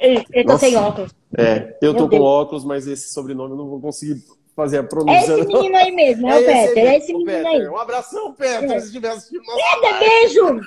[0.00, 1.12] Ele, ele tá sem óculos.
[1.36, 4.22] É, eu tô com óculos, mas esse sobrenome eu não vou conseguir
[4.54, 5.32] fazer a pronúncia.
[5.32, 6.86] É esse menino aí mesmo, é, é o Peter.
[6.86, 7.46] É esse menino Peter.
[7.46, 7.68] aí.
[7.68, 8.80] Um abração, Peter, é.
[8.80, 10.60] se tivesse assistindo nosso Peter, beijo!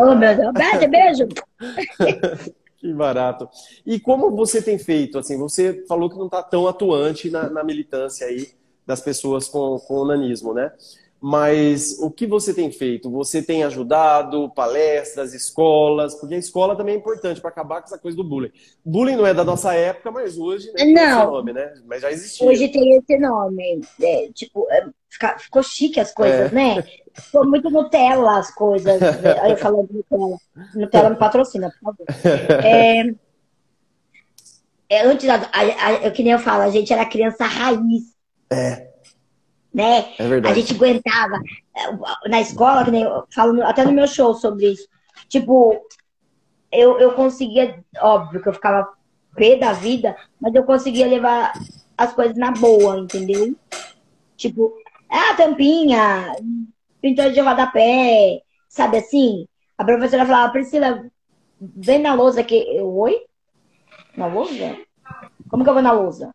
[0.00, 0.52] oh, meu Deus.
[0.54, 1.28] Peter, beijo!
[2.82, 3.48] Que barato.
[3.86, 5.16] E como você tem feito?
[5.16, 8.48] Assim, você falou que não está tão atuante na, na, militância aí
[8.84, 10.72] das pessoas com, com o nanismo, né?
[11.24, 13.08] Mas o que você tem feito?
[13.12, 16.16] Você tem ajudado palestras, escolas?
[16.16, 18.50] Porque a escola também é importante para acabar com essa coisa do bullying.
[18.84, 21.22] Bullying não é da nossa época, mas hoje né, tem não.
[21.22, 21.74] esse nome, né?
[21.86, 22.44] Mas já existia.
[22.44, 23.82] Hoje tem esse nome.
[24.02, 24.84] É, tipo, é,
[25.38, 26.54] ficou chique as coisas, é.
[26.56, 26.84] né?
[27.14, 29.00] Ficou muito Nutella as coisas.
[29.42, 30.36] Aí eu falando Nutella.
[30.74, 32.06] Nutella me patrocina, por favor.
[34.90, 38.12] É, é, antes, a, a, a, que nem eu falo, a gente era criança raiz.
[38.50, 38.91] É
[39.72, 40.12] né?
[40.18, 40.52] É verdade.
[40.52, 41.36] A gente aguentava
[41.76, 44.86] eh, na escola, que nem eu falo até no meu show sobre isso.
[45.28, 45.80] Tipo,
[46.70, 48.88] eu, eu conseguia, óbvio que eu ficava
[49.34, 51.52] pé da vida, mas eu conseguia levar
[51.96, 53.54] as coisas na boa, entendeu?
[54.36, 54.74] Tipo,
[55.08, 56.34] ah, tampinha,
[57.00, 59.46] pintura de rodapé, sabe assim?
[59.78, 61.04] A professora falava, Priscila,
[61.60, 62.64] vem na lousa aqui.
[62.76, 63.24] Eu, oi?
[64.16, 64.78] Na lousa?
[65.48, 66.34] Como que eu vou na lousa?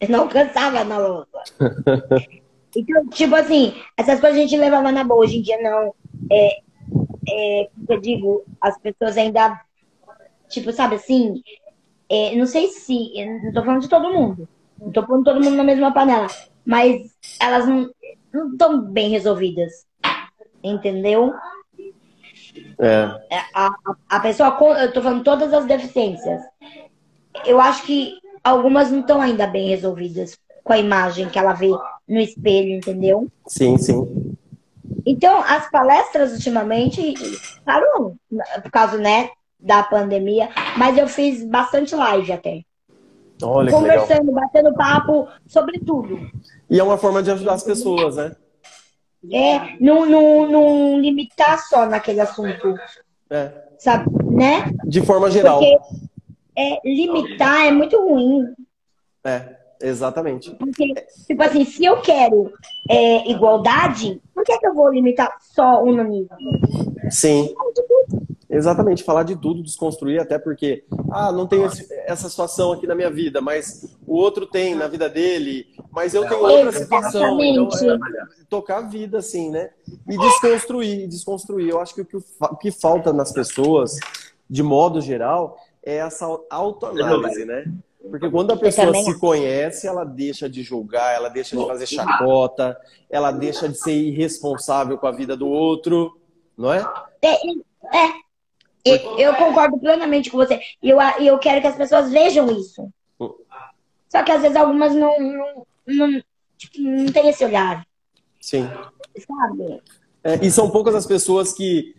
[0.00, 1.28] Eu não alcançava na lousa.
[2.74, 5.20] Então, tipo assim, essas coisas a gente levava na boa.
[5.20, 5.94] Hoje em dia, não.
[6.30, 6.60] É,
[7.28, 9.60] é, eu digo, as pessoas ainda,
[10.48, 11.42] tipo, sabe assim,
[12.08, 15.56] é, não sei se, não tô falando de todo mundo, não tô pondo todo mundo
[15.56, 16.26] na mesma panela,
[16.64, 17.90] mas elas não
[18.52, 19.86] estão bem resolvidas,
[20.62, 21.32] entendeu?
[22.78, 23.18] É.
[23.30, 23.38] é.
[23.54, 26.42] A, a, a pessoa, eu tô falando todas as deficiências,
[27.46, 31.70] eu acho que algumas não estão ainda bem resolvidas com a imagem que ela vê
[32.08, 33.28] no espelho, entendeu?
[33.46, 34.36] Sim, sim.
[35.04, 37.14] Então, as palestras ultimamente,
[37.64, 38.16] claro,
[38.62, 42.62] por causa, né, da pandemia, mas eu fiz bastante live até.
[43.42, 46.30] Olha Conversando, batendo papo sobre tudo.
[46.70, 48.36] E é uma forma de ajudar as pessoas, né?
[49.32, 52.74] É, não, não, não limitar só naquele assunto.
[53.30, 53.52] É.
[53.78, 54.72] Sabe, né?
[54.84, 55.58] De forma geral.
[55.58, 55.78] Porque
[56.56, 58.46] é, limitar é muito ruim.
[59.24, 59.61] É.
[59.82, 60.50] Exatamente.
[60.52, 60.94] Porque,
[61.26, 62.52] tipo assim, se eu quero
[62.88, 66.36] é, igualdade, por que, é que eu vou limitar só um nível?
[67.10, 67.52] Sim.
[68.48, 72.94] Exatamente, falar de tudo, desconstruir, até porque, ah, não tenho esse, essa situação aqui na
[72.94, 77.40] minha vida, mas o outro tem na vida dele, mas eu tenho outra situação.
[77.42, 77.98] Então, é,
[78.50, 79.70] tocar a vida, assim, né?
[80.06, 81.70] E desconstruir, desconstruir.
[81.70, 83.98] Eu acho que o que, o que falta nas pessoas,
[84.50, 87.64] de modo geral, é essa autoanálise, né?
[88.10, 92.78] Porque quando a pessoa se conhece, ela deixa de julgar, ela deixa de fazer chacota,
[93.08, 96.18] ela deixa de ser irresponsável com a vida do outro,
[96.56, 96.84] não é?
[97.22, 97.34] É.
[97.96, 98.22] é.
[99.16, 100.60] Eu concordo plenamente com você.
[100.82, 102.88] E eu, eu quero que as pessoas vejam isso.
[104.08, 106.22] Só que às vezes algumas não, não, não,
[106.58, 107.86] tipo, não tem esse olhar.
[108.40, 108.68] Sim.
[109.16, 109.80] Sabe?
[110.24, 111.94] É, e são poucas as pessoas que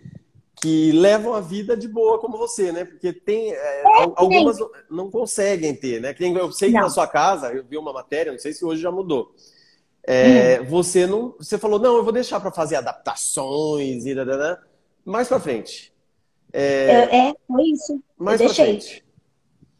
[0.63, 2.85] que levam a vida de boa como você, né?
[2.85, 3.83] Porque tem é, é,
[4.15, 4.57] algumas
[4.89, 6.15] não conseguem ter, né?
[6.17, 6.83] Eu sei que não.
[6.83, 9.35] na sua casa, eu vi uma matéria, não sei se hoje já mudou.
[10.07, 10.65] É, hum.
[10.69, 14.57] Você não, você falou não, eu vou deixar para fazer adaptações e né?
[15.03, 15.91] mais para frente.
[16.53, 18.01] É, é, foi isso.
[18.17, 19.03] Mais para frente.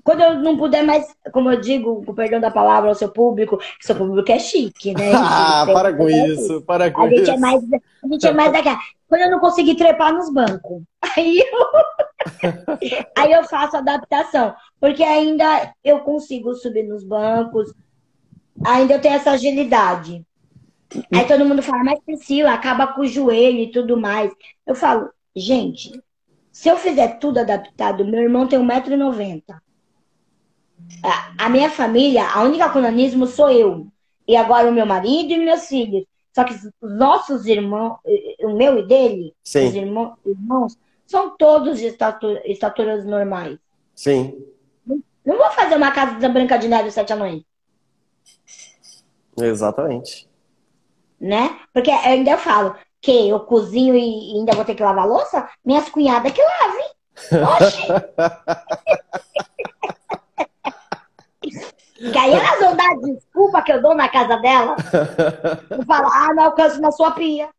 [0.04, 3.58] Quando eu não puder mais, como eu digo, com perdão da palavra ao seu público,
[3.58, 5.12] que seu público é chique, né?
[5.16, 7.26] ah, para com isso, para com a isso.
[7.26, 8.80] Gente é mais, a gente é mais daquela.
[9.14, 10.82] Quando eu não conseguir trepar nos bancos,
[11.16, 11.70] aí eu,
[13.16, 14.56] aí eu faço adaptação.
[14.80, 17.72] Porque ainda eu consigo subir nos bancos,
[18.66, 20.26] ainda eu tenho essa agilidade.
[21.14, 24.34] Aí todo mundo fala, mas Priscila, acaba com o joelho e tudo mais.
[24.66, 25.92] Eu falo, gente,
[26.52, 29.44] se eu fizer tudo adaptado, meu irmão tem 1,90m.
[31.38, 33.86] A minha família, a única conanismo sou eu.
[34.28, 36.04] E agora o meu marido e meus filhos.
[36.34, 38.00] Só que os nossos irmãos,
[38.42, 39.68] o meu e dele, Sim.
[39.68, 43.60] os irmãos, irmãos, são todos de estatura, estaturas normais.
[43.94, 44.44] Sim.
[44.86, 47.44] Não vou fazer uma casa da Branca de Neve sete anões.
[49.38, 50.28] Exatamente.
[51.20, 51.60] Né?
[51.72, 55.88] Porque eu ainda falo que eu cozinho e ainda vou ter que lavar louça, minhas
[55.90, 56.92] cunhadas que lavem.
[57.62, 57.88] Oxi!
[62.12, 64.76] Que aí elas vão dar desculpa que eu dou na casa dela.
[65.80, 67.50] E falar, ah, não alcanço na sua pia.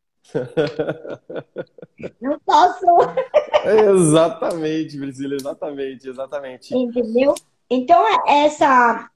[2.21, 2.87] Não posso.
[3.65, 6.77] Exatamente, Priscila, exatamente, exatamente.
[6.77, 7.35] Entendeu?
[7.71, 9.09] Então, essa,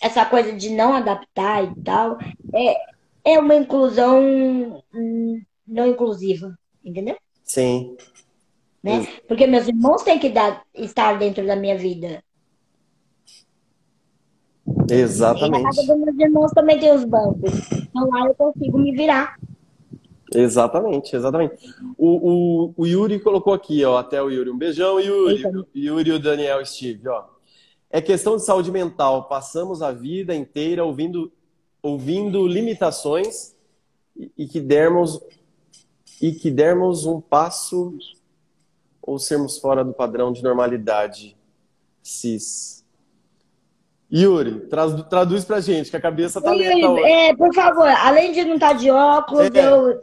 [0.00, 2.18] essa coisa de não adaptar e tal,
[2.54, 2.76] é,
[3.24, 7.16] é uma inclusão hum, não inclusiva, entendeu?
[7.44, 7.96] Sim.
[8.82, 9.06] Né?
[9.28, 12.22] Porque meus irmãos têm que dar, estar dentro da minha vida.
[14.94, 15.60] Exatamente.
[15.60, 17.52] E na casa dos meus irmãos também tem os bancos.
[17.72, 19.38] Então lá eu consigo me virar.
[20.34, 21.54] Exatamente, exatamente.
[21.96, 22.30] O,
[22.66, 24.50] o, o, Yuri colocou aqui, ó, até o Yuri.
[24.50, 25.36] Um beijão, Yuri.
[25.36, 25.66] Eita.
[25.74, 27.24] Yuri e o Daniel Steve, ó.
[27.90, 29.28] É questão de saúde mental.
[29.28, 31.30] Passamos a vida inteira ouvindo,
[31.82, 33.54] ouvindo limitações
[34.16, 35.20] e, e que dermos
[36.20, 37.98] e que dermos um passo
[39.02, 41.36] ou sermos fora do padrão de normalidade.
[42.02, 42.81] Cis.
[44.12, 47.04] Yuri, traz, traduz pra gente, que a cabeça tá lenta hoje.
[47.04, 49.66] É, por favor, além de não estar tá de óculos, é.
[49.66, 50.00] eu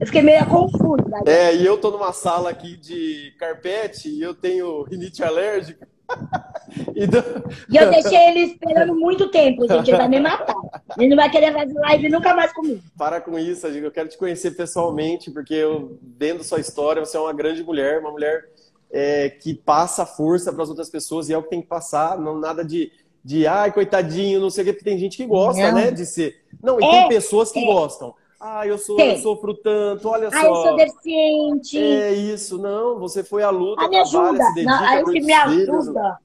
[0.00, 1.04] eu fiquei meio confusa.
[1.08, 1.20] Né?
[1.26, 5.88] É, e eu tô numa sala aqui de carpete e eu tenho rinite alérgica.
[6.96, 7.22] então...
[7.68, 9.90] E eu deixei ele esperando muito tempo, gente.
[9.90, 10.54] Ele vai me matar.
[10.98, 12.82] Ele não vai querer fazer live nunca mais comigo.
[12.98, 17.20] Para com isso, eu quero te conhecer pessoalmente, porque eu, vendo sua história, você é
[17.20, 18.48] uma grande mulher, uma mulher
[18.92, 22.18] é, que passa força para as outras pessoas e é o que tem que passar,
[22.18, 22.90] não nada de,
[23.24, 25.74] de ai, coitadinho, não sei o que, porque tem gente que gosta, não.
[25.74, 26.42] né, de ser.
[26.62, 27.66] Não, e é, tem pessoas que é.
[27.66, 28.14] gostam.
[28.40, 30.38] Ah, eu, sou, eu sofro tanto, olha ah, só.
[30.38, 31.78] Ah, eu sou deficiente.
[31.78, 34.42] É isso, não, você foi à luta, ah, me ajuda.
[34.42, 36.18] se dedica, não, aí que me ajuda.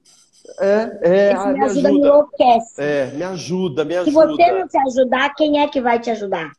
[0.58, 2.74] É, é, ah, me, ajuda, me enlouquece.
[2.78, 4.10] É, me ajuda, me ajuda.
[4.10, 6.50] Se você não se ajudar, quem é que vai te ajudar?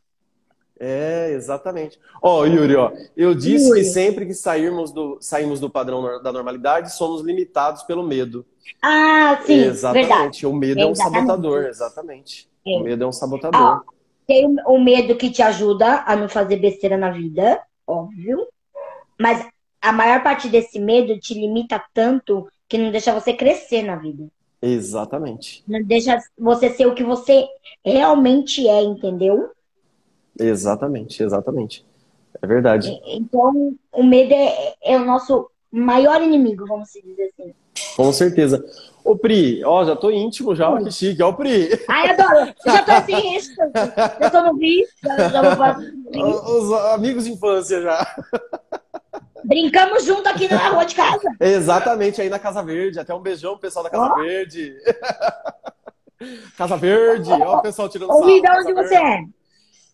[0.80, 1.98] É, exatamente.
[2.22, 3.80] Ó, oh, Yuri, ó, eu disse Yuri.
[3.80, 8.46] que sempre que sairmos do, saímos do padrão da normalidade, somos limitados pelo medo.
[8.80, 9.64] Ah, sim.
[9.64, 10.08] Exatamente.
[10.08, 10.46] Verdade.
[10.46, 10.88] O medo exatamente.
[10.88, 12.48] é um sabotador, exatamente.
[12.66, 12.70] É.
[12.78, 13.60] O medo é um sabotador.
[13.60, 13.82] Ah,
[14.26, 18.46] tem o medo que te ajuda a não fazer besteira na vida, óbvio.
[19.18, 19.44] Mas
[19.80, 24.28] a maior parte desse medo te limita tanto que não deixa você crescer na vida.
[24.60, 25.64] Exatamente.
[25.66, 27.46] Não deixa você ser o que você
[27.84, 29.50] realmente é, entendeu?
[30.38, 31.84] Exatamente, exatamente.
[32.40, 33.00] É verdade.
[33.06, 37.54] Então, o medo é, é o nosso maior inimigo, vamos dizer assim.
[37.96, 38.64] Com certeza.
[39.04, 41.70] Ô, Pri, ó, já tô íntimo já, ó, que chique, ó, Pri.
[41.88, 42.54] Ai, adoro.
[42.64, 43.54] Já tô assim, isso.
[43.74, 48.06] Já tô no vi, já, já vou Os amigos de infância já.
[49.44, 51.34] Brincamos junto aqui na rua de casa.
[51.40, 53.00] Exatamente, aí na Casa Verde.
[53.00, 54.20] Até um beijão pro pessoal da Casa oh.
[54.20, 54.76] Verde.
[56.58, 58.24] Casa Verde, ó o pessoal tirando sarro.
[58.24, 59.24] Ô, de onde você é?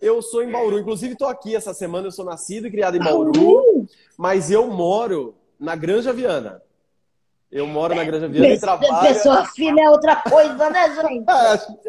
[0.00, 0.78] Eu sou em Bauru.
[0.78, 2.07] Inclusive, tô aqui essa semana.
[2.07, 3.87] Eu sou nascido e criado em Bauru.
[4.16, 6.62] Mas eu moro na Granja Viana.
[7.54, 9.06] Eu moro na Granja Viana e trabalho.
[9.06, 11.24] Pessoa fina é outra coisa, né, gente?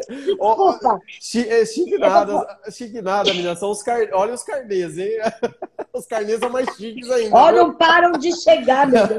[0.24, 1.00] Desculpa.
[1.34, 3.56] É, chique nada, chique nada, menina.
[3.56, 3.98] São os car...
[4.12, 5.10] Olha os carnês, hein?
[5.92, 7.34] Os carnês são mais chiques ainda.
[7.34, 9.18] Olha, não param de chegar, meu Deus.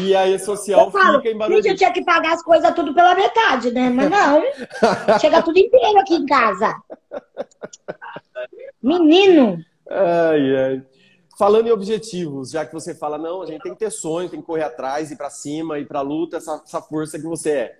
[0.00, 1.68] E aí, social falo, fica em Barueri.
[1.68, 3.88] eu tinha que pagar as coisas tudo pela metade, né?
[3.90, 4.42] Mas não.
[5.20, 6.74] Chega tudo inteiro aqui em casa.
[8.82, 9.62] Menino.
[9.88, 10.82] Ai, ai.
[11.42, 14.40] Falando em objetivos, já que você fala, não, a gente tem que ter sonho, tem
[14.40, 17.50] que correr atrás, ir para cima, ir para a luta, essa, essa, força que você
[17.50, 17.78] é.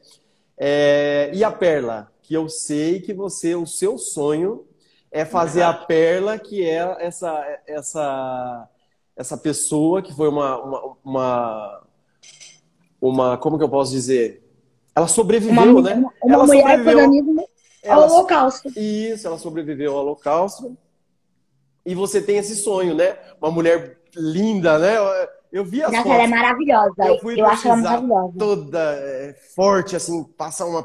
[0.59, 1.31] é.
[1.33, 4.67] E a Perla, que eu sei que você, o seu sonho
[5.13, 8.69] é fazer a Perla, que é essa, essa,
[9.15, 11.83] essa pessoa que foi uma, uma, uma,
[13.01, 14.43] uma como que eu posso dizer?
[14.93, 16.05] Ela sobreviveu, uma, né?
[16.21, 17.47] Uma ela mulher sobreviveu
[17.89, 18.69] ao Holocausto.
[18.77, 20.77] Isso, ela sobreviveu ao Holocausto
[21.85, 23.17] e você tem esse sonho, né?
[23.41, 24.97] Uma mulher linda, né?
[25.51, 26.19] Eu vi as Nossa, fotos.
[26.19, 27.05] ela é maravilhosa.
[27.05, 28.33] Eu, fui eu acho ela maravilhosa.
[28.39, 30.85] Toda é, forte, assim, passa uma,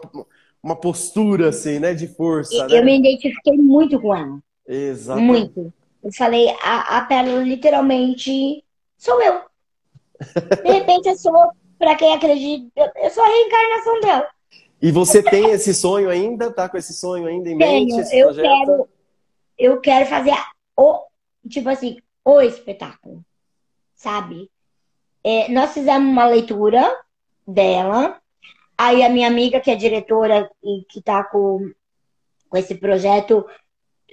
[0.62, 1.94] uma postura, assim, né?
[1.94, 2.54] De força.
[2.54, 2.80] Eu, né?
[2.80, 4.40] eu me identifiquei muito com ela.
[4.68, 5.22] Exato.
[5.22, 5.74] Muito.
[6.04, 8.64] Eu falei, a, a Pérola literalmente
[8.98, 9.42] sou eu.
[10.64, 14.28] De repente eu sou, pra quem acredita, eu sou a reencarnação dela.
[14.82, 16.52] E você tem esse sonho ainda?
[16.52, 17.98] Tá com esse sonho ainda em Tenho.
[17.98, 18.16] mente?
[18.16, 18.44] eu projeto?
[18.44, 18.90] quero,
[19.58, 20.32] eu quero fazer
[20.78, 21.02] o,
[21.50, 23.26] tipo assim, o espetáculo,
[23.96, 24.50] sabe?
[25.24, 26.88] É, nós fizemos uma leitura
[27.46, 28.22] dela,
[28.78, 31.72] aí a minha amiga, que é diretora e que tá com,
[32.48, 33.46] com esse projeto,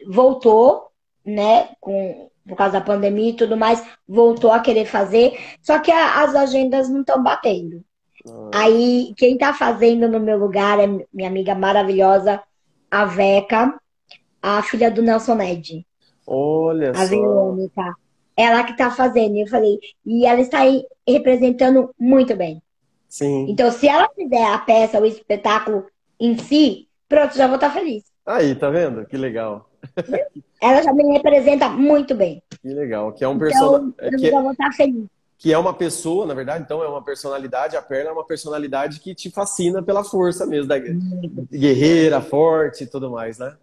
[0.09, 0.90] voltou,
[1.24, 5.90] né, com, por causa da pandemia e tudo mais, voltou a querer fazer, só que
[5.90, 7.85] a, as agendas não estão batendo.
[8.27, 8.50] Ah.
[8.55, 12.42] Aí, quem tá fazendo no meu lugar é minha amiga maravilhosa,
[12.90, 13.79] a Veca,
[14.40, 15.87] a filha do Nelson Ned.
[16.26, 17.06] Olha a só.
[17.06, 17.94] Verônica.
[18.37, 19.37] Ela que está fazendo.
[19.37, 22.62] Eu falei, e ela está aí representando muito bem.
[23.09, 23.46] Sim.
[23.49, 25.86] Então, se ela fizer a peça, o espetáculo
[26.18, 28.03] em si, pronto, já vou estar tá feliz.
[28.26, 29.07] Aí, tá vendo?
[29.07, 29.70] Que legal.
[30.61, 32.42] Ela já me representa muito bem.
[32.61, 33.12] Que legal.
[33.12, 33.94] Que é um personagem.
[33.94, 34.30] Então, eu que...
[34.30, 35.05] já vou estar tá feliz.
[35.38, 38.99] Que é uma pessoa, na verdade, então é uma personalidade, a perna é uma personalidade
[38.99, 43.55] que te fascina pela força mesmo, da guerreira, forte e tudo mais, né?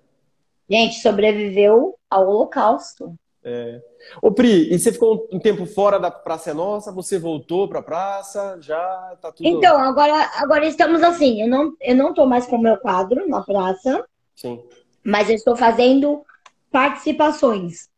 [0.72, 3.14] Gente, sobreviveu ao Holocausto.
[3.44, 3.82] É.
[4.22, 6.94] Ô Pri, e você ficou um tempo fora da Praça é Nossa?
[6.94, 8.58] Você voltou para a praça?
[8.62, 9.46] Já tá tudo.
[9.46, 11.42] Então, agora, agora estamos assim.
[11.42, 14.06] Eu não, eu não tô mais com o meu quadro na praça.
[14.34, 14.64] Sim.
[15.04, 16.24] Mas eu estou fazendo
[16.72, 17.90] participações.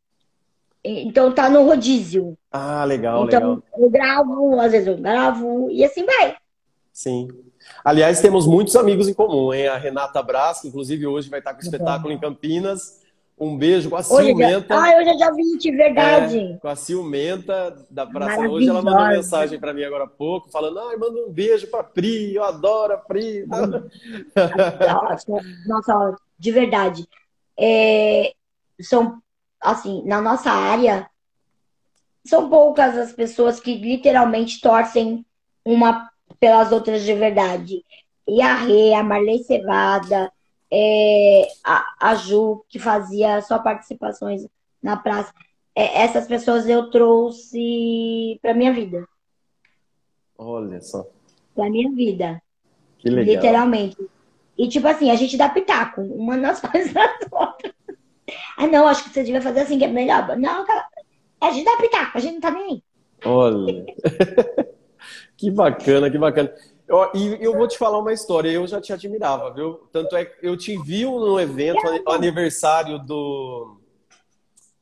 [0.84, 2.36] Então tá no rodízio.
[2.52, 3.64] Ah, legal, então, legal.
[3.78, 6.36] eu gravo, às vezes eu gravo, e assim vai.
[6.92, 7.28] Sim.
[7.84, 9.68] Aliás, temos muitos amigos em comum, hein?
[9.68, 13.02] A Renata Brás, que inclusive hoje vai estar com o espetáculo em Campinas.
[13.38, 14.80] Um beijo com a Ciumenta.
[14.80, 16.38] Ah, eu já, já vi, de verdade.
[16.38, 18.48] É, com a Ciumenta da Praça.
[18.48, 21.84] Hoje ela mandou mensagem para mim agora há pouco, falando: ai, manda um beijo para
[21.84, 23.46] Pri, eu adoro a Pri.
[23.48, 25.34] Nossa,
[25.66, 27.08] nossa de verdade.
[27.60, 28.34] É,
[28.82, 29.18] são,
[29.60, 31.08] assim, na nossa área,
[32.26, 35.26] são poucas as pessoas que literalmente torcem
[35.66, 36.10] uma
[36.44, 37.86] pelas outras de verdade.
[38.28, 40.30] E a Rê, a Marley Cevada,
[40.70, 44.46] é, a, a Ju, que fazia só participações
[44.82, 45.34] na praça.
[45.74, 49.08] É, essas pessoas eu trouxe para minha vida.
[50.38, 51.08] Olha só.
[51.56, 52.42] Para minha vida.
[53.00, 53.36] Que legal.
[53.36, 53.96] Literalmente.
[54.58, 57.74] E tipo assim, a gente dá pitaco, uma nas faz das outras.
[58.58, 60.36] Ah, não, acho que você devia fazer assim, que é melhor.
[60.38, 60.86] Não, cara,
[61.40, 62.84] a gente dá pitaco, a gente não tá nem aí.
[63.24, 63.86] Olha.
[65.44, 66.54] que bacana, que bacana.
[66.88, 69.82] Eu, e eu vou te falar uma história, eu já te admirava, viu?
[69.92, 73.78] Tanto é que eu te vi no evento, aniversário do.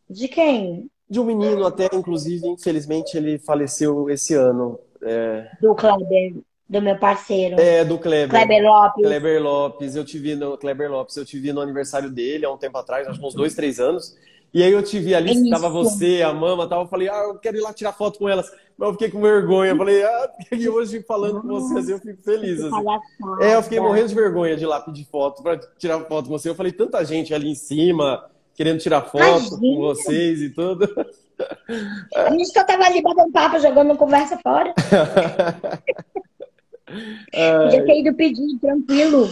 [0.08, 0.88] De quem?
[1.10, 4.80] De um menino, até, inclusive, infelizmente, ele faleceu esse ano.
[5.02, 5.50] É...
[5.60, 6.36] Do Kleber,
[6.70, 7.60] do meu parceiro.
[7.60, 8.30] É, do Kleber.
[8.30, 9.06] Kleber Lopes.
[9.06, 12.52] Kleber Lopes, eu te vi no Kleber Lopes, eu te vi no aniversário dele há
[12.52, 14.16] um tempo atrás, acho que uns dois, três anos.
[14.54, 16.82] E aí eu te vi ali, estava você, a mama tal.
[16.82, 18.52] Eu falei, ah, eu quero ir lá tirar foto com elas.
[18.78, 19.72] Mas eu fiquei com vergonha.
[19.72, 22.62] Eu falei, ah, e hoje falando com você, assim, eu fico feliz.
[22.62, 22.86] Assim.
[23.42, 26.38] É, eu fiquei morrendo de vergonha de ir lá pedir foto, para tirar foto com
[26.38, 26.50] você.
[26.50, 29.58] Eu falei, tanta gente ali em cima, querendo tirar foto Imagina.
[29.60, 30.88] com vocês e tudo.
[32.16, 34.74] A gente só tava ali batendo papo, jogando conversa fora.
[36.86, 39.28] Podia ter ido pedir tranquilo.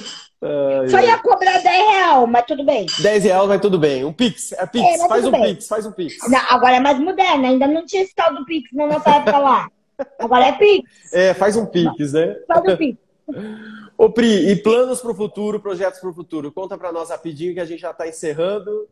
[0.90, 2.86] Só ia cobrar 10 real, mas tudo bem.
[3.02, 4.06] 10 reais vai tudo bem.
[4.06, 5.56] Um Pix, é Pix, é, faz um bem.
[5.56, 6.16] Pix, faz um Pix.
[6.30, 9.38] Não, agora é mais moderno, ainda não tinha esse tal do Pix na nossa época
[9.38, 9.68] lá.
[10.18, 11.14] Agora é Pix.
[11.14, 12.38] É, faz um Pix, né?
[12.48, 12.98] Faz um Pix.
[13.98, 16.54] Ô Pri, e planos para o futuro, projetos para o futuro?
[16.54, 18.88] Conta para nós rapidinho que a gente já está encerrando.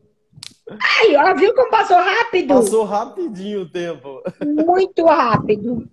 [0.68, 2.48] Ai, ó, viu como passou rápido?
[2.48, 4.22] Passou rapidinho o tempo.
[4.44, 5.88] Muito rápido.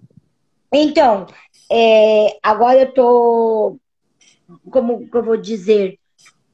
[0.70, 1.28] Então,
[1.72, 3.78] é, agora eu tô
[4.70, 6.00] como eu vou dizer,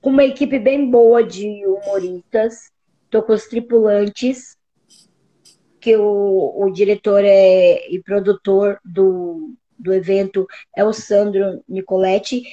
[0.01, 2.71] com uma equipe bem boa de humoristas.
[3.05, 4.57] Estou com os tripulantes,
[5.79, 12.43] que o, o diretor é, e produtor do, do evento é o Sandro Nicoletti.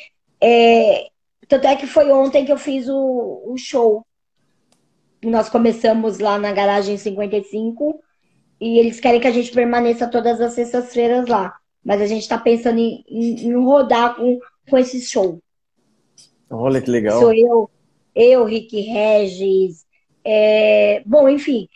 [0.40, 1.08] É,
[1.46, 4.04] tanto é que foi ontem que eu fiz o, o show.
[5.22, 8.02] Nós começamos lá na Garagem 55
[8.60, 11.54] e eles querem que a gente permaneça todas as sextas-feiras lá.
[11.84, 14.38] Mas a gente está pensando em, em, em rodar com
[14.68, 15.40] com esse show.
[16.50, 17.20] Olha que legal.
[17.20, 17.70] Sou eu,
[18.14, 19.86] eu, Rick Regis.
[20.24, 21.02] É...
[21.04, 21.68] Bom, enfim,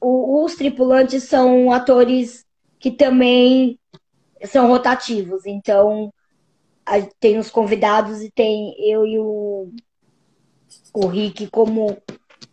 [0.00, 2.44] o, os tripulantes são atores
[2.78, 3.78] que também
[4.44, 5.46] são rotativos.
[5.46, 6.12] Então,
[7.20, 9.70] tem os convidados e tem eu e o,
[10.94, 11.96] o Rick como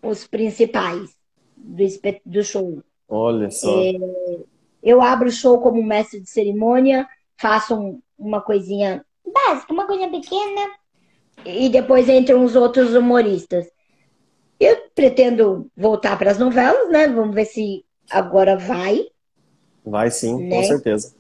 [0.01, 1.15] os principais
[1.55, 1.83] do,
[2.25, 2.83] do show.
[3.07, 3.79] Olha só.
[3.79, 3.93] É,
[4.83, 7.07] eu abro o show como mestre de cerimônia,
[7.37, 10.71] faço um, uma coisinha básica, uma coisa pequena.
[11.45, 13.67] E depois entram os outros humoristas.
[14.59, 17.07] Eu pretendo voltar para as novelas, né?
[17.07, 19.07] Vamos ver se agora vai.
[19.85, 20.55] Vai sim, né?
[20.55, 21.13] com certeza.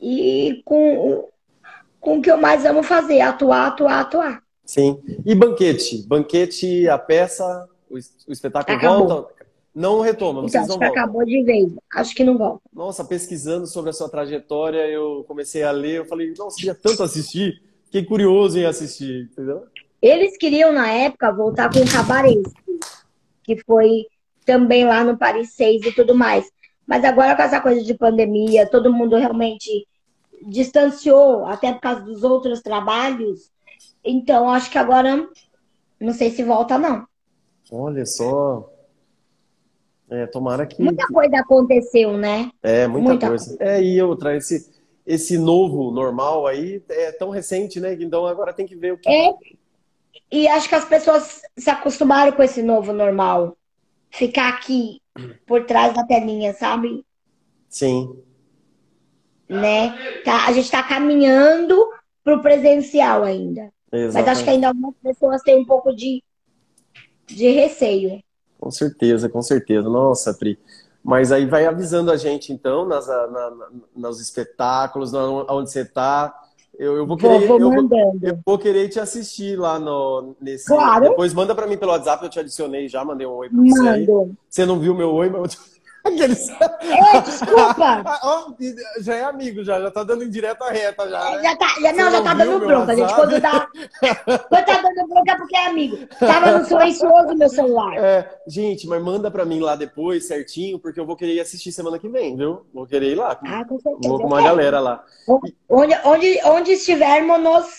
[0.00, 1.28] E com,
[1.98, 4.42] com o que eu mais amo fazer, atuar, atuar, atuar.
[4.64, 5.00] Sim.
[5.24, 6.06] E banquete?
[6.06, 7.98] Banquete, a peça, o,
[8.30, 9.08] espetáculo Acabou.
[9.08, 9.37] volta?
[9.78, 11.72] Não retoma, vocês então, acho não que acabou de vez.
[11.94, 12.60] Acho que não volta.
[12.72, 17.04] Nossa, pesquisando sobre a sua trajetória, eu comecei a ler, eu falei, nossa, queria tanto
[17.04, 17.62] assistir.
[17.84, 19.66] Fiquei curioso em assistir, entendeu?
[20.02, 22.34] Eles queriam, na época, voltar com o Cabaré,
[23.44, 24.06] que foi
[24.44, 26.50] também lá no Paris 6 e tudo mais.
[26.84, 29.86] Mas agora, com essa coisa de pandemia, todo mundo realmente
[30.42, 33.52] distanciou, até por causa dos outros trabalhos.
[34.04, 35.24] Então, acho que agora,
[36.00, 37.06] não sei se volta, não.
[37.70, 38.68] Olha só.
[40.10, 40.82] É, tomara que.
[40.82, 42.50] Muita coisa aconteceu, né?
[42.62, 43.56] É, muita, muita coisa.
[43.56, 43.72] coisa.
[43.72, 44.70] É, e outra, esse,
[45.06, 47.94] esse novo normal aí é tão recente, né?
[47.94, 49.08] Então agora tem que ver o que.
[49.08, 49.34] É.
[50.30, 53.56] E acho que as pessoas se acostumaram com esse novo normal.
[54.10, 55.00] Ficar aqui
[55.46, 57.04] por trás da telinha, sabe?
[57.68, 58.22] Sim.
[59.48, 59.94] Né?
[60.24, 61.88] Tá, a gente está caminhando
[62.22, 63.72] para o presencial ainda.
[63.90, 64.14] Exatamente.
[64.14, 66.22] Mas acho que ainda algumas pessoas têm um pouco de,
[67.26, 68.22] de receio.
[68.58, 69.88] Com certeza, com certeza.
[69.88, 70.58] Nossa, Pri.
[71.02, 73.52] Mas aí vai avisando a gente, então, nas, na,
[73.96, 76.34] nos espetáculos, onde você está,
[76.78, 78.18] Eu, eu vou querer, vou, vou eu, mandando.
[78.22, 80.66] eu vou querer te assistir lá no, nesse.
[80.66, 81.08] Claro.
[81.08, 83.88] Depois manda para mim pelo WhatsApp, eu te adicionei já, mandei um oi pra você.
[83.88, 84.06] Aí.
[84.48, 85.77] Você não viu meu oi, mas eu.
[86.08, 86.48] Aqueles...
[86.48, 88.04] Ei, desculpa!
[89.00, 91.42] Já é amigo, já, já tá dando indireta reta já.
[91.42, 93.14] Já tá, já, não, já tá dando bronca, gente.
[93.14, 93.68] Quando, dá,
[94.48, 95.98] quando tá dando bronca é porque é amigo.
[96.18, 97.96] Tava no silencioso meu celular.
[97.96, 101.72] É, gente, mas manda pra mim lá depois, certinho, porque eu vou querer ir assistir
[101.72, 102.66] semana que vem, viu?
[102.72, 103.38] Vou querer ir lá.
[103.44, 104.08] Ah, com certeza.
[104.08, 105.04] Vou com uma galera lá.
[105.68, 107.77] Onde, onde, onde estivermos,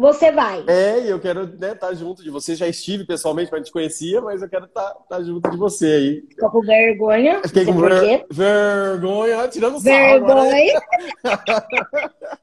[0.00, 0.64] você vai.
[0.66, 2.54] É, e eu quero estar tá junto de você.
[2.54, 6.24] Já estive pessoalmente, mas te conhecia, mas eu quero estar tá, junto de você aí.
[6.30, 7.42] Ficou com vergonha.
[7.44, 8.24] Fiquei com ver...
[8.30, 9.80] vergonha, tirando né?
[9.80, 10.80] Vergonha.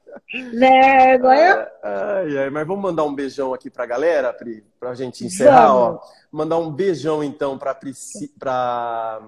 [0.54, 1.68] Vergonha.
[1.82, 6.02] Ai, ai, mas vamos mandar um beijão aqui pra galera, Pri, pra gente encerrar, Vamos.
[6.02, 6.08] ó.
[6.32, 8.28] Mandar um beijão então pra, Prisci...
[8.38, 9.22] pra...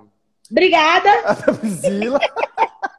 [0.51, 1.09] Obrigada.
[1.41, 2.19] pra Priscila,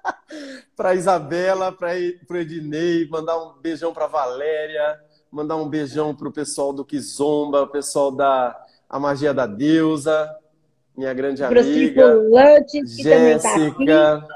[0.75, 4.99] pra Isabela, pra E- pro Ednei, mandar um beijão pra Valéria,
[5.31, 8.59] mandar um beijão pro pessoal do Kizomba, o pessoal da
[8.89, 10.29] A Magia da Deusa,
[10.97, 12.03] minha grande Para os amiga.
[12.03, 12.65] tá.
[12.85, 14.27] Jéssica,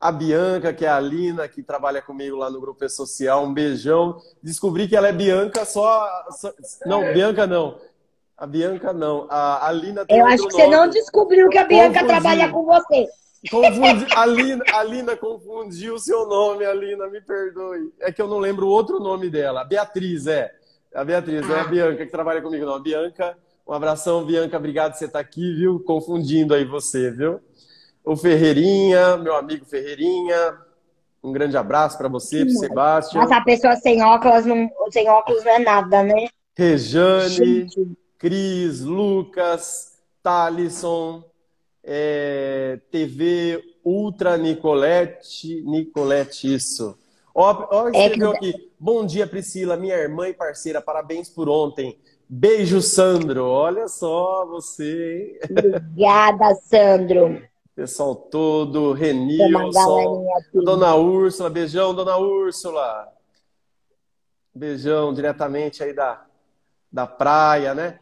[0.00, 4.20] a Bianca, que é a Alina, que trabalha comigo lá no grupo Social, um beijão.
[4.42, 6.08] Descobri que ela é Bianca só.
[6.30, 6.52] só-
[6.86, 7.76] Não, Bianca não.
[8.36, 9.26] A Bianca não.
[9.28, 10.76] A Alina tem Eu acho que você nome.
[10.76, 12.08] não descobriu que a Bianca Confundi.
[12.08, 13.06] trabalha com você.
[13.48, 14.06] Confundi.
[14.14, 17.92] Alina, Alina confundiu o seu nome, Alina, me perdoe.
[18.00, 19.64] É que eu não lembro o outro nome dela.
[19.64, 20.52] Beatriz, é.
[20.94, 21.68] A Beatriz, não é a Ah.
[21.68, 22.74] Bianca que trabalha comigo, não.
[22.74, 25.80] A Bianca, um abração, Bianca, obrigado por você estar aqui, viu?
[25.80, 27.40] Confundindo aí você, viu?
[28.04, 30.58] O Ferreirinha, meu amigo Ferreirinha,
[31.22, 33.22] um grande abraço para você, pro Sebastião.
[33.22, 36.26] Nossa, a pessoa sem óculos não, sem óculos não é nada, né?
[36.56, 37.88] Rejane, Gente,
[38.18, 41.22] Cris, Lucas, Thalisson,
[41.82, 46.96] é, TV Ultra Nicolete, Nicolete, isso.
[47.34, 48.70] Ó, ó escreveu É aqui.
[48.78, 51.98] Bom dia, Priscila, minha irmã e parceira, parabéns por ontem.
[52.28, 53.44] Beijo, Sandro.
[53.46, 55.48] Olha só você, hein?
[55.50, 57.42] Obrigada, Sandro.
[57.74, 60.26] Pessoal todo, Renilson.
[60.52, 63.08] Dona Úrsula, beijão, Dona Úrsula.
[64.54, 66.26] Beijão diretamente aí da,
[66.92, 67.98] da praia, né?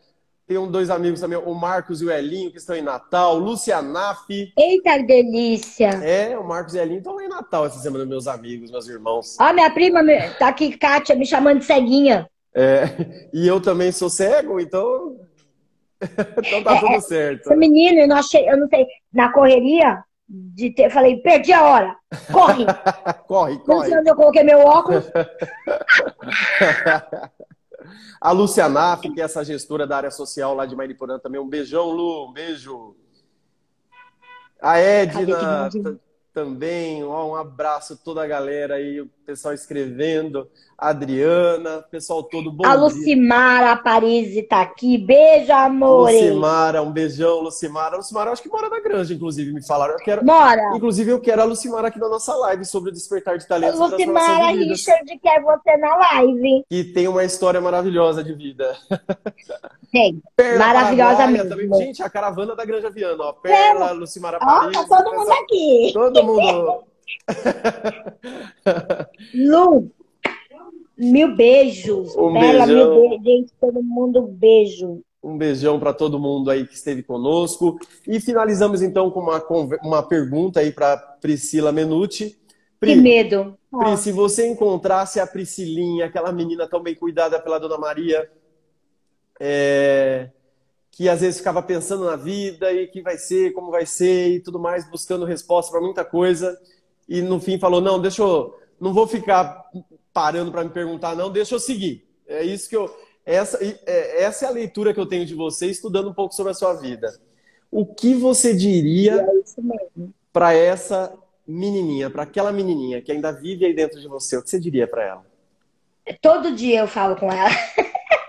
[0.49, 3.37] Tem um, dois amigos também, o Marcos e o Elinho, que estão em Natal.
[3.39, 4.25] Lucianaf.
[4.31, 5.89] Eita, que delícia.
[6.03, 8.89] É, o Marcos e o Elinho estão lá em Natal essa semana, meus amigos, meus
[8.89, 9.37] irmãos.
[9.39, 10.01] Ó, minha prima
[10.39, 12.27] tá aqui, Kátia, me chamando de ceguinha.
[12.55, 15.21] É, e eu também sou cego, então.
[16.01, 17.43] então tá tudo certo.
[17.43, 21.63] Essa menina, eu não achei, eu não sei, na correria de ter, falei, perdi a
[21.63, 21.95] hora.
[22.33, 22.65] Corre.
[23.29, 23.89] corre, Não corre.
[23.91, 25.05] sei onde eu coloquei meu óculos.
[28.21, 31.41] A Lucianaf, que é essa gestora da área social lá de Mariporã também.
[31.41, 32.29] Um beijão, Lu.
[32.29, 32.97] Um beijo.
[34.61, 35.69] A Edna
[36.33, 37.05] também.
[37.05, 40.49] Ó, um abraço a toda a galera aí, pessoal escrevendo.
[40.79, 42.73] Adriana, pessoal todo bom a.
[42.73, 44.97] Lucimara Paris tá aqui.
[44.97, 46.11] Beijo, amor.
[46.11, 47.97] Lucimara, um beijão, Lucimara.
[47.97, 49.95] Lucimara, eu acho que mora na granja, inclusive, me falaram.
[49.95, 50.25] Eu quero...
[50.25, 50.75] Bora.
[50.75, 54.57] Inclusive, eu quero a Lucimara aqui na nossa live sobre o despertar de talentos Lucimara
[54.57, 54.65] de.
[54.65, 56.65] Richard quer você na live.
[56.71, 58.77] Que tem uma história maravilhosa de vida.
[59.93, 60.23] Tem.
[60.37, 61.49] Perla Maravilhosa Paraguaia mesmo.
[61.49, 61.87] também.
[61.87, 63.33] Gente, a caravana da Granja Viana, ó.
[63.33, 64.77] Perla, Lucimara Ó, Paris.
[64.77, 65.91] tá todo mundo aqui.
[65.95, 66.85] Todo mundo.
[69.35, 69.91] Lu,
[70.97, 72.17] mil beijos.
[72.17, 72.91] Um Bela, beijão.
[72.91, 73.25] mil beijos.
[73.25, 75.03] Gente, todo mundo beijo.
[75.23, 77.79] Um beijão para todo mundo aí que esteve conosco.
[78.07, 79.43] E finalizamos então com uma,
[79.83, 82.31] uma pergunta aí para Priscila Menucci.
[82.31, 82.39] Que
[82.81, 83.59] Pri, medo.
[83.73, 88.31] Ó, Pri, se você encontrasse a Priscilinha, aquela menina tão bem cuidada pela Dona Maria,
[89.41, 90.31] é,
[90.93, 94.41] que às vezes ficava pensando na vida e que vai ser, como vai ser e
[94.41, 96.57] tudo mais, buscando resposta para muita coisa,
[97.09, 99.65] e no fim falou: não, deixa eu, não vou ficar
[100.13, 102.07] parando para me perguntar, não, deixa eu seguir.
[102.27, 102.95] É isso que eu,
[103.25, 106.53] essa, é, essa é a leitura que eu tenho de você, estudando um pouco sobre
[106.53, 107.19] a sua vida.
[107.71, 111.15] O que você diria é para essa
[111.47, 114.87] menininha, para aquela menininha que ainda vive aí dentro de você, o que você diria
[114.87, 115.27] para ela?
[116.21, 117.51] Todo dia eu falo com ela.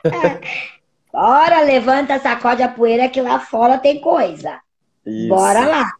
[1.11, 4.59] Bora, levanta, sacode a poeira que lá fora tem coisa.
[5.05, 5.27] Isso.
[5.27, 5.93] Bora lá.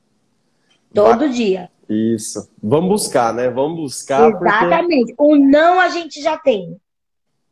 [0.93, 1.69] Todo dia.
[1.89, 2.47] Isso.
[2.61, 3.49] Vamos buscar, né?
[3.49, 5.15] Vamos buscar porque Exatamente.
[5.17, 6.79] O não a gente já tem.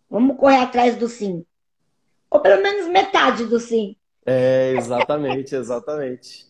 [0.10, 1.44] Vamos correr atrás do sim.
[2.30, 3.96] Ou pelo menos metade do sim.
[4.26, 6.46] é exatamente, exatamente.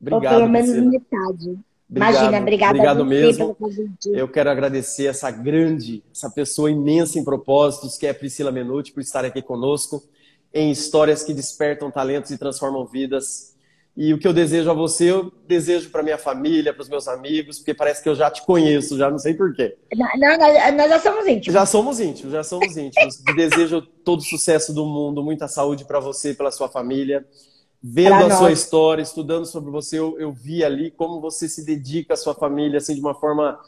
[0.00, 0.90] Ou Obrigado, pelo menos Priscila.
[0.90, 1.58] metade.
[1.88, 2.14] Obrigado.
[2.14, 3.56] Imagina, obrigada Obrigado a você mesmo.
[4.06, 8.92] Eu quero agradecer essa grande, essa pessoa imensa em propósitos, que é a Priscila Menuti,
[8.92, 10.02] por estar aqui conosco
[10.52, 13.53] em histórias que despertam talentos e transformam vidas.
[13.96, 17.06] E o que eu desejo a você, eu desejo para minha família, para os meus
[17.06, 19.76] amigos, porque parece que eu já te conheço, já não sei porquê.
[19.94, 20.36] Não,
[20.76, 21.54] nós já somos íntimos.
[21.54, 23.22] Já somos íntimos, já somos íntimos.
[23.36, 27.24] desejo todo o sucesso do mundo, muita saúde para você e pela sua família.
[27.80, 28.38] Vendo pra a nós.
[28.38, 32.34] sua história, estudando sobre você, eu, eu, vi ali como você se dedica à sua
[32.34, 33.60] família, assim, de uma forma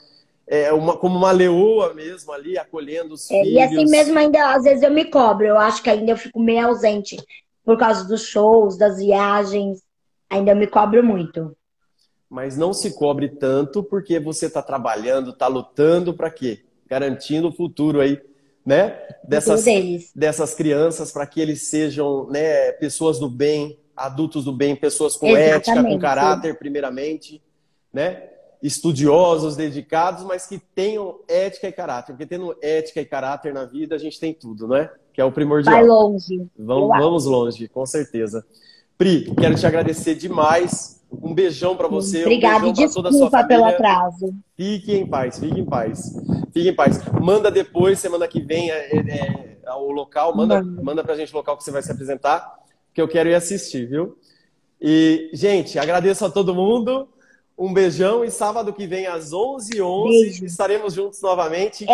[0.48, 3.54] é, uma, como uma leoa mesmo ali, acolhendo os é, filhos.
[3.54, 5.46] E assim mesmo, ainda às vezes eu me cobro.
[5.46, 7.16] Eu acho que ainda eu fico meio ausente
[7.64, 9.85] por causa dos shows, das viagens.
[10.30, 11.56] Ainda eu me cobro muito.
[12.28, 16.64] Mas não se cobre tanto porque você está trabalhando, está lutando para quê?
[16.88, 18.20] Garantindo o futuro aí,
[18.64, 18.98] né?
[19.22, 19.64] Dessas,
[20.14, 25.26] dessas crianças para que eles sejam né, pessoas do bem, adultos do bem, pessoas com
[25.28, 25.70] Exatamente.
[25.70, 27.40] ética, com caráter, primeiramente,
[27.92, 28.30] né?
[28.62, 32.12] estudiosos, dedicados, mas que tenham ética e caráter.
[32.12, 34.90] Porque tendo ética e caráter na vida, a gente tem tudo, né?
[35.12, 35.74] Que é o primordial.
[35.74, 36.46] Vai longe.
[36.58, 38.44] Vamos, vamos longe, com certeza.
[38.98, 40.96] Pri, quero te agradecer demais.
[41.22, 42.22] Um beijão para você.
[42.22, 44.34] Obrigada um e desculpa pelo atraso.
[44.56, 46.14] Fique em paz, fique em paz.
[46.52, 47.00] Fique em paz.
[47.20, 50.34] Manda depois, semana que vem, é, é, é o local.
[50.34, 50.82] Manda, manda.
[50.82, 52.58] manda pra gente o local que você vai se apresentar,
[52.92, 54.16] que eu quero ir assistir, viu?
[54.80, 57.08] E, gente, agradeço a todo mundo.
[57.58, 61.86] Um beijão e sábado que vem às 11h11 estaremos juntos novamente.